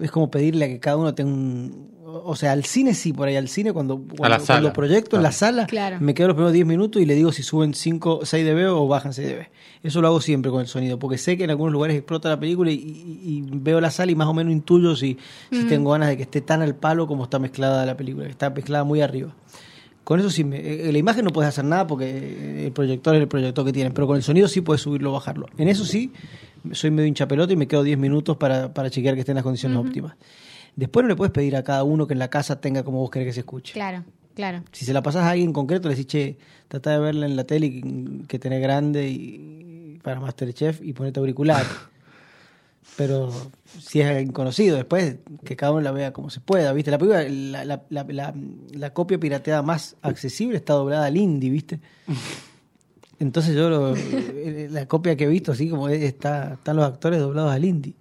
[0.00, 1.96] es como pedirle a que cada uno tenga un...
[2.10, 5.30] O sea, al cine sí, por ahí, al cine cuando, cuando, cuando proyecto en la
[5.32, 5.98] sala, Claro.
[6.00, 8.88] me quedo los primeros 10 minutos y le digo si suben 5, 6 dB o
[8.88, 9.46] bajan 6 dB.
[9.82, 12.40] Eso lo hago siempre con el sonido, porque sé que en algunos lugares explota la
[12.40, 15.18] película y, y- y veo la sala y más o menos intuyo si,
[15.52, 18.30] si tengo ganas de que esté tan al palo como está mezclada la película, que
[18.32, 19.34] está mezclada muy arriba.
[20.08, 23.20] Con eso sí, me- eh, la imagen no puedes hacer nada porque el proyector es
[23.20, 25.46] el proyector que tienen, pero con el sonido sí puedes subirlo o bajarlo.
[25.58, 26.12] En eso sí,
[26.72, 29.44] soy medio hincha pelota y me quedo 10 minutos para, para chequear que estén las
[29.44, 30.14] condiciones óptimas.
[30.76, 33.10] Después no le puedes pedir a cada uno que en la casa tenga como vos
[33.10, 33.74] querés que se escuche.
[33.74, 34.04] Claro,
[34.34, 34.62] claro.
[34.72, 36.38] Si se la pasás a alguien concreto, le decís, che,
[36.68, 41.20] trata de verla en la tele y- que tenés grande y para Masterchef y ponete
[41.20, 41.66] auricular.
[42.96, 43.30] Pero
[43.78, 46.90] si es alguien conocido, después que cada uno la vea como se pueda, ¿viste?
[46.90, 48.34] La, película, la, la, la, la-
[48.72, 51.80] la copia pirateada más accesible está doblada al indie, ¿viste?
[53.20, 56.84] Entonces yo lo- eh, la copia que he visto, así como es, está, están los
[56.86, 57.94] actores doblados al indie.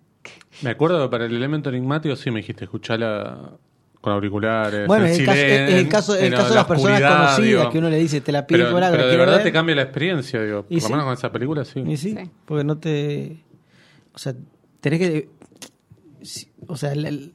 [0.62, 3.52] Me acuerdo que para el elemento enigmático sí me dijiste escucharla
[4.02, 4.86] con auriculares.
[4.88, 7.70] Bueno, en es el, caso, es el caso, el de la las personas conocidas digo.
[7.72, 9.44] que uno le dice, te la pido Pero, por algo, pero ¿la de verdad ver?
[9.44, 10.64] te cambia la experiencia, digo.
[10.64, 10.84] Por sí.
[10.84, 11.80] lo menos con esa película sí.
[11.86, 12.30] Y sí, Sí.
[12.46, 13.38] porque no te.
[14.14, 14.34] O sea,
[14.80, 15.30] tenés que.
[16.68, 17.34] O sea, el,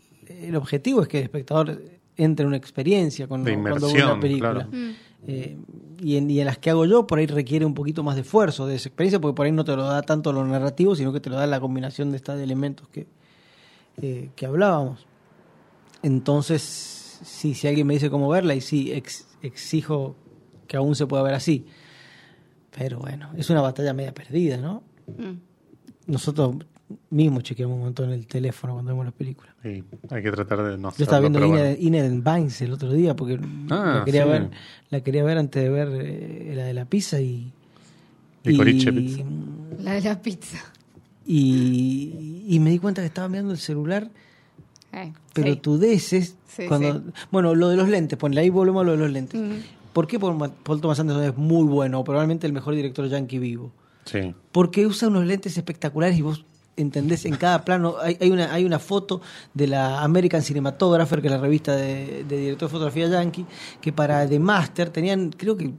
[0.57, 1.82] objetivo es que el espectador
[2.16, 4.53] entre en una experiencia cuando ve una película.
[4.53, 4.68] claro.
[4.70, 4.90] Mm.
[5.24, 5.57] Eh,
[6.01, 8.22] y, en, y en las que hago yo, por ahí requiere un poquito más de
[8.22, 11.12] esfuerzo, de esa experiencia, porque por ahí no te lo da tanto lo narrativo, sino
[11.12, 13.07] que te lo da la combinación de estos elementos que,
[14.03, 15.07] eh, que hablábamos.
[16.03, 16.61] Entonces,
[17.22, 20.16] sí, si alguien me dice cómo verla, y sí, ex- exijo
[20.66, 21.66] que aún se pueda ver así.
[22.76, 24.82] Pero bueno, es una batalla media perdida, ¿no?
[25.07, 25.38] Mm.
[26.11, 26.57] Nosotros
[27.11, 29.55] mismos chequeamos un montón el teléfono cuando vemos las películas.
[29.64, 31.45] Y hay que tratar de no Yo estaba viendo
[31.78, 33.38] Ined, Vines el otro día porque
[33.70, 34.28] Ah, la, quería sí.
[34.30, 34.51] ver,
[34.90, 37.53] la quería ver antes de ver eh, la de la pizza y...
[38.45, 38.90] Y, Pizza.
[39.80, 40.59] La de la pizza.
[41.26, 44.11] y, y me di cuenta que estaba mirando el celular,
[44.93, 45.61] Eh, pero sí.
[45.61, 46.36] tudeces.
[46.49, 47.05] Sí, cuando, sí.
[47.30, 49.40] Bueno, lo de los lentes, ponle ahí volvemos a lo de los lentes.
[49.40, 49.53] Mm.
[49.93, 52.03] ¿Por qué Paul Thomas Anderson es muy bueno?
[52.05, 53.70] Probablemente el mejor director yankee vivo.
[54.07, 54.34] Sí.
[54.51, 56.45] Porque usa unos lentes espectaculares y vos
[56.77, 57.97] entendés en cada plano.
[58.01, 59.20] Hay, hay una, hay una foto
[59.55, 63.47] de la American Cinematographer, que es la revista de, de director de fotografía yankee,
[63.81, 65.73] que para The Master tenían, creo que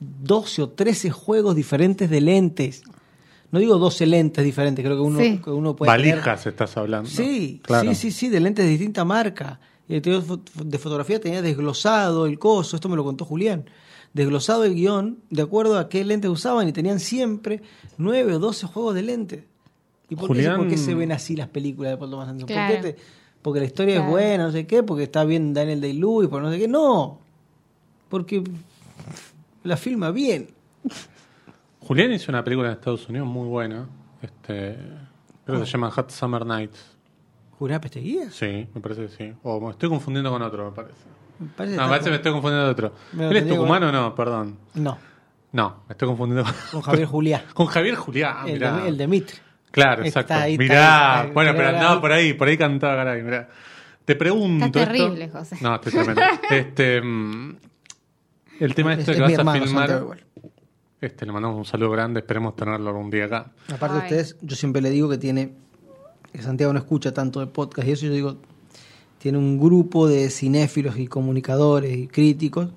[0.00, 2.82] 12 o 13 juegos diferentes de lentes.
[3.50, 5.40] No digo 12 lentes diferentes, creo que uno, Sí.
[5.42, 7.08] que uno puede tener- Valijas estás hablando.
[7.08, 7.88] Sí, claro.
[7.90, 9.60] sí, sí, sí, de lentes de distinta marca.
[9.88, 13.64] Y el director de fotografía tenía desglosado el coso, esto me lo contó Julián.
[14.12, 17.62] Desglosado el guion de acuerdo a qué lentes usaban y tenían siempre
[17.96, 19.44] 9 o 12 juegos de lentes.
[20.10, 22.48] ¿Y por, qué, Julián- por qué se ven así las películas de Paul Thomas Anderson?
[22.48, 22.96] ¿Por qué te-
[23.42, 24.06] porque la historia Claro.
[24.08, 26.66] es buena, no sé qué, porque está bien Daniel Day-Lewis, por no sé qué.
[26.68, 27.18] No,
[28.08, 28.42] porque
[29.64, 30.48] la filma bien.
[31.80, 33.86] Julián hizo una película en Estados Unidos muy buena.
[34.22, 34.76] Este,
[35.44, 36.96] creo que se llama Hot Summer Nights.
[37.58, 38.30] ¿Julián Pesteguía?
[38.30, 39.32] Sí, me parece que sí.
[39.42, 40.94] O me estoy confundiendo con otro, me parece.
[41.38, 42.92] Me parece No, me parece que me estoy confundiendo de otro.
[43.18, 44.14] ¿Él es tucumano o no?
[44.14, 44.56] Perdón.
[44.72, 44.98] con- No,
[45.52, 47.42] No, me estoy confundiendo con, con Javier Julián.
[47.54, 48.48] con Javier Julián.
[48.48, 48.76] el, mirá.
[48.78, 49.36] de, el de Mitre.
[49.70, 50.34] Claro, Está exacto.
[50.44, 51.98] ahí, está mirá, ahí, bueno, pero ahí.
[52.00, 53.48] por ahí, por ahí cantaba, caray, mirá.
[54.04, 54.64] Te pregunto.
[54.66, 55.56] Está esto- terrible, José.
[55.60, 56.22] No, estoy tremendo.
[56.50, 57.56] este, mm,
[58.60, 60.18] el tema Es- este es que mi vas a hermano, filmar.
[61.00, 63.52] Este, le mandamos un saludo grande, esperemos tenerlo algún día acá.
[63.72, 64.02] Aparte Ay.
[64.04, 65.52] ustedes, yo siempre le digo que tiene,
[66.32, 68.38] que Santiago no escucha tanto de podcast y eso yo digo,
[69.18, 72.70] tiene un grupo de cinéfilos y comunicadores y críticos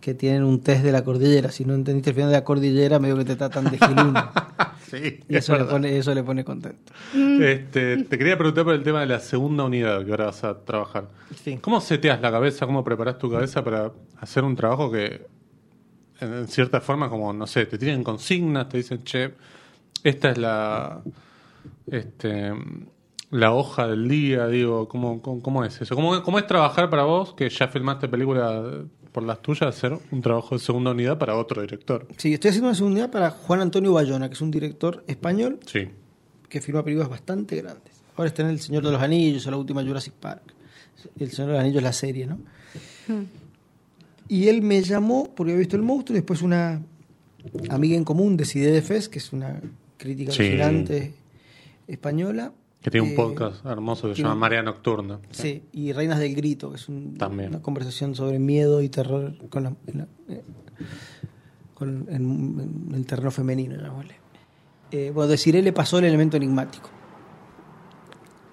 [0.00, 1.50] que tienen un test de la cordillera.
[1.50, 4.30] Si no entendiste el final de la cordillera, medio que te tratan de giluno.
[4.86, 6.92] Sí, y es eso le, pone, eso le pone contento.
[7.12, 10.60] Este, te quería preguntar por el tema de la segunda unidad que ahora vas a
[10.60, 11.08] trabajar.
[11.42, 11.58] Sí.
[11.60, 15.26] ¿Cómo seteas la cabeza, cómo preparas tu cabeza para hacer un trabajo que,
[16.20, 19.34] en, en cierta forma, como, no sé, te tienen consignas, te dicen, che,
[20.04, 21.02] esta es la,
[21.88, 22.52] este,
[23.30, 25.94] la hoja del día, digo, ¿cómo, cómo, cómo es eso?
[25.94, 28.62] ¿Cómo, ¿Cómo es trabajar para vos, que ya filmaste película
[29.16, 32.06] por las tuyas, hacer un trabajo de segunda unidad para otro director?
[32.18, 35.58] Sí, estoy haciendo una segunda unidad para Juan Antonio Bayona, que es un director español
[35.64, 35.88] Sí.
[36.50, 37.94] que firma películas bastante grandes.
[38.14, 40.42] Ahora está en El Señor de los Anillos o la última Jurassic Park.
[41.18, 42.38] El Señor de los Anillos es la serie, ¿no?
[44.28, 46.82] Y él me llamó porque había visto el monstruo y después una
[47.70, 49.62] amiga en común de Cide de Fez, que es una
[49.96, 50.42] crítica Sí.
[51.88, 52.52] española.
[52.86, 55.18] Que tiene un Eh, podcast hermoso que se llama Marea Nocturna.
[55.32, 57.48] Sí, y Reinas del Grito, que es un- También.
[57.48, 60.44] una conversación sobre miedo y terror con, la- en, la- eh,
[61.74, 64.14] con- en- en el terreno femenino, llamémosle.
[64.92, 66.88] Eh, bueno, le pasó el elemento enigmático.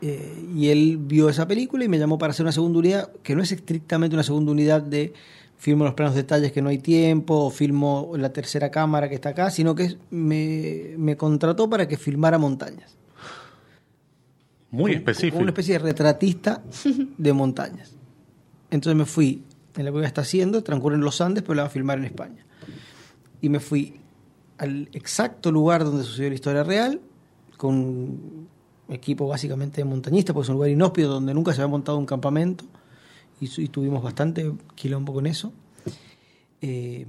[0.02, 3.36] Eh, y él vio esa película y me llamó para hacer una segunda unidad, que
[3.36, 5.14] no es estrictamente una segunda unidad de
[5.58, 9.30] filmo los planos detalles que no hay tiempo, o filmo la tercera cámara que está
[9.30, 12.98] acá, sino que me contrató para que filmara montañas.
[14.74, 15.38] Muy específico.
[15.38, 16.63] Una especie de retratista
[17.17, 17.91] de montañas.
[18.71, 19.43] Entonces me fui,
[19.78, 22.05] en la que está haciendo, transcurre en los Andes, pero la va a filmar en
[22.05, 22.43] España.
[23.39, 23.99] Y me fui
[24.57, 26.99] al exacto lugar donde sucedió la historia real,
[27.55, 28.47] con un
[28.89, 32.07] equipo básicamente de montañistas, porque es un lugar inhóspito donde nunca se había montado un
[32.07, 32.65] campamento,
[33.39, 35.53] y, y tuvimos bastante quilombo con eso.
[36.61, 37.05] Eh,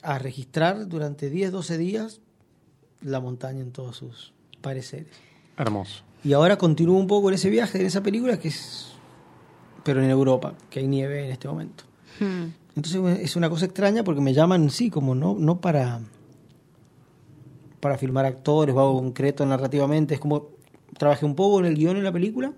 [0.00, 2.22] a registrar durante 10, 12 días
[3.02, 5.31] la montaña en todos sus pareceres.
[5.56, 6.02] Hermoso.
[6.24, 8.92] Y ahora continúo un poco en ese viaje, en esa película, que es.
[9.84, 11.84] Pero en Europa, que hay nieve en este momento.
[12.20, 12.50] Hmm.
[12.76, 16.00] Entonces es una cosa extraña porque me llaman, sí, como no, no para.
[17.80, 20.14] para filmar actores o algo concreto narrativamente.
[20.14, 20.48] Es como.
[20.96, 22.52] Trabajé un poco en el guion en la película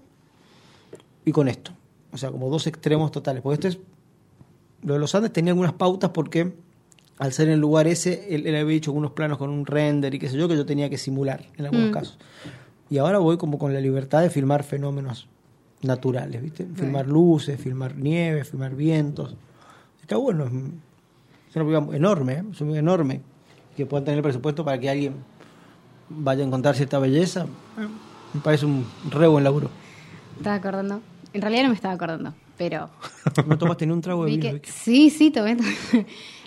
[1.25, 1.71] y con esto.
[2.13, 3.43] O sea, como dos extremos totales.
[3.43, 3.79] Porque esto es.
[4.83, 6.53] Lo de los Andes tenía algunas pautas porque
[7.19, 10.15] al ser en el lugar ese, él, él había hecho algunos planos con un render
[10.15, 11.93] y qué sé yo, que yo tenía que simular en algunos Mm.
[11.93, 12.19] casos.
[12.95, 15.27] Y ahora voy como con la libertad de filmar fenómenos
[15.83, 16.65] naturales, ¿viste?
[16.77, 19.35] Filmar luces, filmar nieve, filmar vientos.
[20.01, 22.45] Está bueno, es, una película enorme, ¿eh?
[22.53, 23.21] es una enorme,
[23.77, 25.15] que puedan tener presupuesto para que alguien
[26.09, 27.47] vaya a encontrar cierta belleza.
[28.33, 29.71] Me parece un re buen laburo.
[30.37, 31.01] Estaba acordando.
[31.33, 32.91] En realidad no me estaba acordando, pero.
[33.49, 34.61] ¿No tomaste ni un trago de vi vino?
[34.61, 34.71] que-?
[34.71, 35.57] Sí, sí, tomé.
[35.57, 35.75] tomé.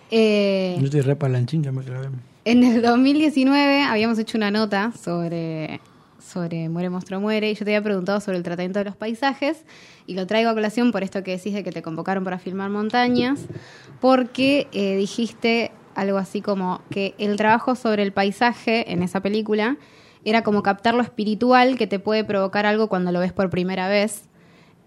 [0.10, 2.08] Eh, Yo estoy re palanchín, ya me clavé.
[2.46, 5.82] En el 2019 habíamos hecho una nota sobre,
[6.28, 9.64] sobre Muere Monstruo Muere y yo te había preguntado sobre el tratamiento de los paisajes
[10.06, 12.70] y lo traigo a colación por esto que decís de que te convocaron para filmar
[12.70, 13.46] montañas,
[14.00, 19.78] porque eh, dijiste algo así como que el trabajo sobre el paisaje en esa película
[20.24, 23.88] era como captar lo espiritual que te puede provocar algo cuando lo ves por primera
[23.88, 24.24] vez.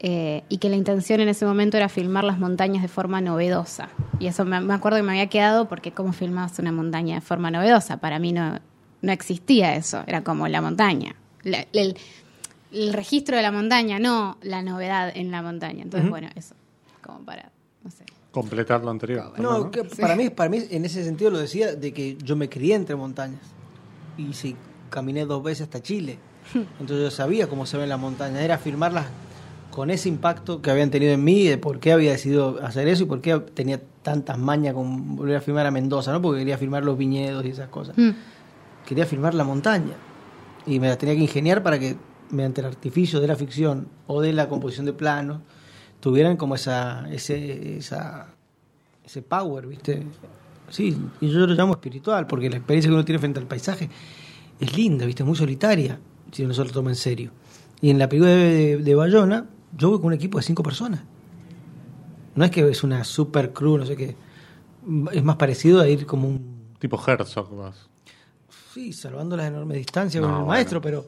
[0.02, 3.90] eh, y que la intención en ese momento era filmar las montañas de forma novedosa.
[4.18, 7.20] Y eso me, me acuerdo que me había quedado porque cómo filmabas una montaña de
[7.20, 7.98] forma novedosa.
[7.98, 8.60] Para mí no,
[9.02, 11.16] no existía eso, era como la montaña.
[11.42, 11.96] La- el,
[12.72, 15.82] el registro de la montaña, no la novedad en la montaña.
[15.82, 16.54] Entonces, bueno, eso,
[17.02, 17.50] como para,
[17.82, 18.04] no sé.
[18.30, 19.32] Completar lo anterior.
[19.40, 22.48] No, que para, mí, para mí en ese sentido lo decía de que yo me
[22.48, 23.40] crié entre montañas.
[24.16, 24.54] Y sí,
[24.88, 26.18] caminé dos veces hasta Chile.
[26.54, 28.40] Entonces yo sabía cómo se ven las montañas.
[28.40, 29.06] Era filmarlas
[29.70, 33.04] con ese impacto que habían tenido en mí, de por qué había decidido hacer eso
[33.04, 36.20] y por qué tenía tantas mañas con volver a filmar a Mendoza, ¿no?
[36.20, 37.96] Porque quería filmar los viñedos y esas cosas.
[37.96, 38.10] Mm.
[38.86, 39.94] Quería filmar la montaña.
[40.66, 41.96] Y me las tenía que ingeniar para que,
[42.30, 45.40] mediante el artificio de la ficción o de la composición de planos,
[46.00, 48.28] tuvieran como esa, ese, esa,
[49.04, 50.06] ese power, ¿viste?
[50.68, 53.90] Sí, y yo lo llamo espiritual, porque la experiencia que uno tiene frente al paisaje
[54.60, 55.22] es linda, ¿viste?
[55.22, 55.98] Es muy solitaria,
[56.30, 57.32] si uno se lo toma en serio.
[57.80, 59.46] Y en la película de, de, de Bayona,
[59.76, 61.02] yo voy con un equipo de cinco personas.
[62.34, 64.16] No es que es una super crew, no sé qué.
[65.12, 67.89] Es más parecido a ir como un Tipo Herzog vas.
[68.72, 70.52] Sí, salvando las enormes distancias No, con el bueno.
[70.54, 71.06] maestro, pero,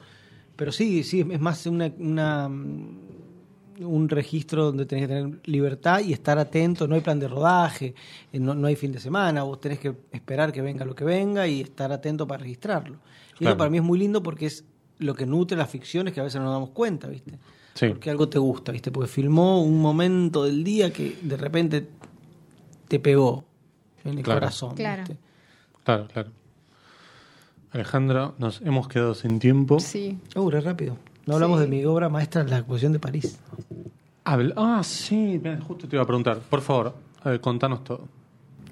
[0.57, 6.13] pero sí, sí, es más una, una, un registro donde tenés que tener libertad y
[6.13, 7.95] estar atento, no hay plan de rodaje,
[8.33, 11.05] eh, no, no hay fin de semana, vos tenés que esperar que venga lo que
[11.05, 12.97] venga y estar atento para registrarlo.
[13.35, 13.53] Y Claro.
[13.53, 14.65] eso para mí es muy lindo porque es
[14.99, 17.33] lo que nutre las ficciones que a veces no nos damos cuenta, ¿viste?
[17.75, 17.89] Sí.
[17.89, 18.91] Porque algo te gusta, ¿viste?
[18.93, 21.89] Porque filmó un momento del día que de repente
[22.89, 23.45] te pegó
[24.05, 24.41] en el Claro.
[24.41, 25.03] corazón, Claro.
[25.09, 25.17] ¿viste?
[25.85, 26.31] Claro, claro.
[27.73, 29.81] Alejandro, nos hemos quedado sin tiempo.
[29.81, 30.19] Sí.
[30.37, 30.97] Uh, re rápido.
[31.27, 31.65] No hablamos Sí.
[31.65, 33.39] de mi obra maestra, La exposición de París.
[34.25, 36.39] Habla- Ah, sí, mira, justo te iba a preguntar.
[36.39, 38.07] Por favor, a ver, contanos todo.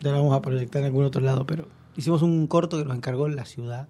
[0.00, 2.96] Ya la vamos a proyectar en algún otro lado, pero hicimos un corto que nos
[2.96, 3.88] encargó la ciudad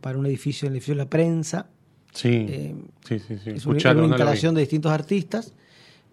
[0.00, 1.66] para un edificio, el edificio de la prensa.
[2.12, 2.74] Sí, Eh,
[3.06, 3.38] sí, sí.
[3.42, 3.50] sí.
[3.50, 5.54] Es una, no lo instalación de distintos artistas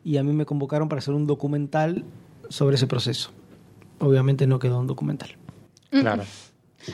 [0.04, 2.06] y a mí me convocaron para hacer un documental
[2.50, 3.32] sobre ese proceso.
[4.00, 5.32] Obviamente no quedó un documental.
[5.90, 6.24] Claro.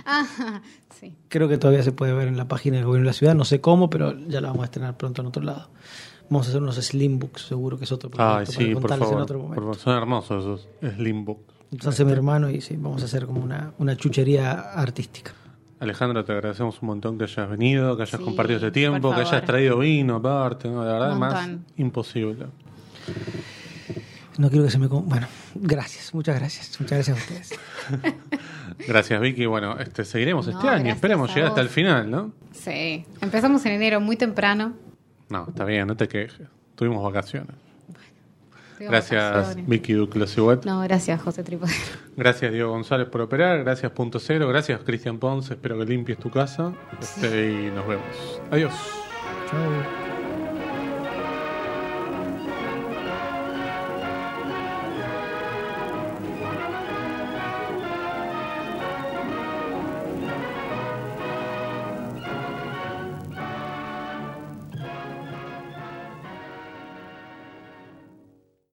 [0.06, 0.62] Ah,
[1.00, 1.16] sí.
[1.30, 3.46] Creo que todavía se puede ver en la página del gobierno de la ciudad, no
[3.46, 5.70] sé cómo, pero ya la vamos a estrenar pronto en otro lado.
[6.30, 9.00] Vamos a hacer unos slim books, seguro que es otro proyecto Ay, sí, por contarles
[9.08, 9.18] favor.
[9.18, 9.62] en otro por momento.
[9.62, 9.78] favor.
[9.78, 10.44] Son hermosos
[10.82, 11.40] esos Slimbook.
[11.72, 15.34] Entonces hace mi hermano y sí, vamos a hacer como una, una chuchería artística.
[15.80, 19.22] Alejandro, te agradecemos un montón que hayas venido, que hayas Sí, compartido este tiempo, que
[19.22, 20.84] hayas traído vino aparte, ¿no?
[20.86, 22.46] La verdad, más imposible.
[24.38, 24.88] No quiero que se me...
[24.88, 26.80] Bueno, gracias, muchas gracias.
[26.80, 28.16] Muchas gracias a ustedes.
[28.88, 29.46] Gracias, Vicky.
[29.46, 30.92] Bueno, este, seguiremos No, este año.
[30.92, 32.34] Esperemos llegar hasta el final, ¿no?
[32.52, 33.06] Sí.
[33.22, 34.74] Empezamos en enero muy temprano.
[35.30, 36.48] No, está bien, no te quejes.
[36.76, 37.56] Tuvimos vacaciones.
[38.76, 39.68] Tuvimos Gracias, vacaciones.
[39.68, 41.78] Vicky Duclos No, gracias, José Tripodero.
[42.18, 43.64] Gracias, Diego González, por operar.
[43.64, 44.48] Gracias, Punto Cero.
[44.50, 45.54] Gracias, Cristian Ponce.
[45.54, 46.74] Espero que limpies tu casa.
[47.00, 48.42] Este, y nos vemos.
[48.52, 48.74] Adiós.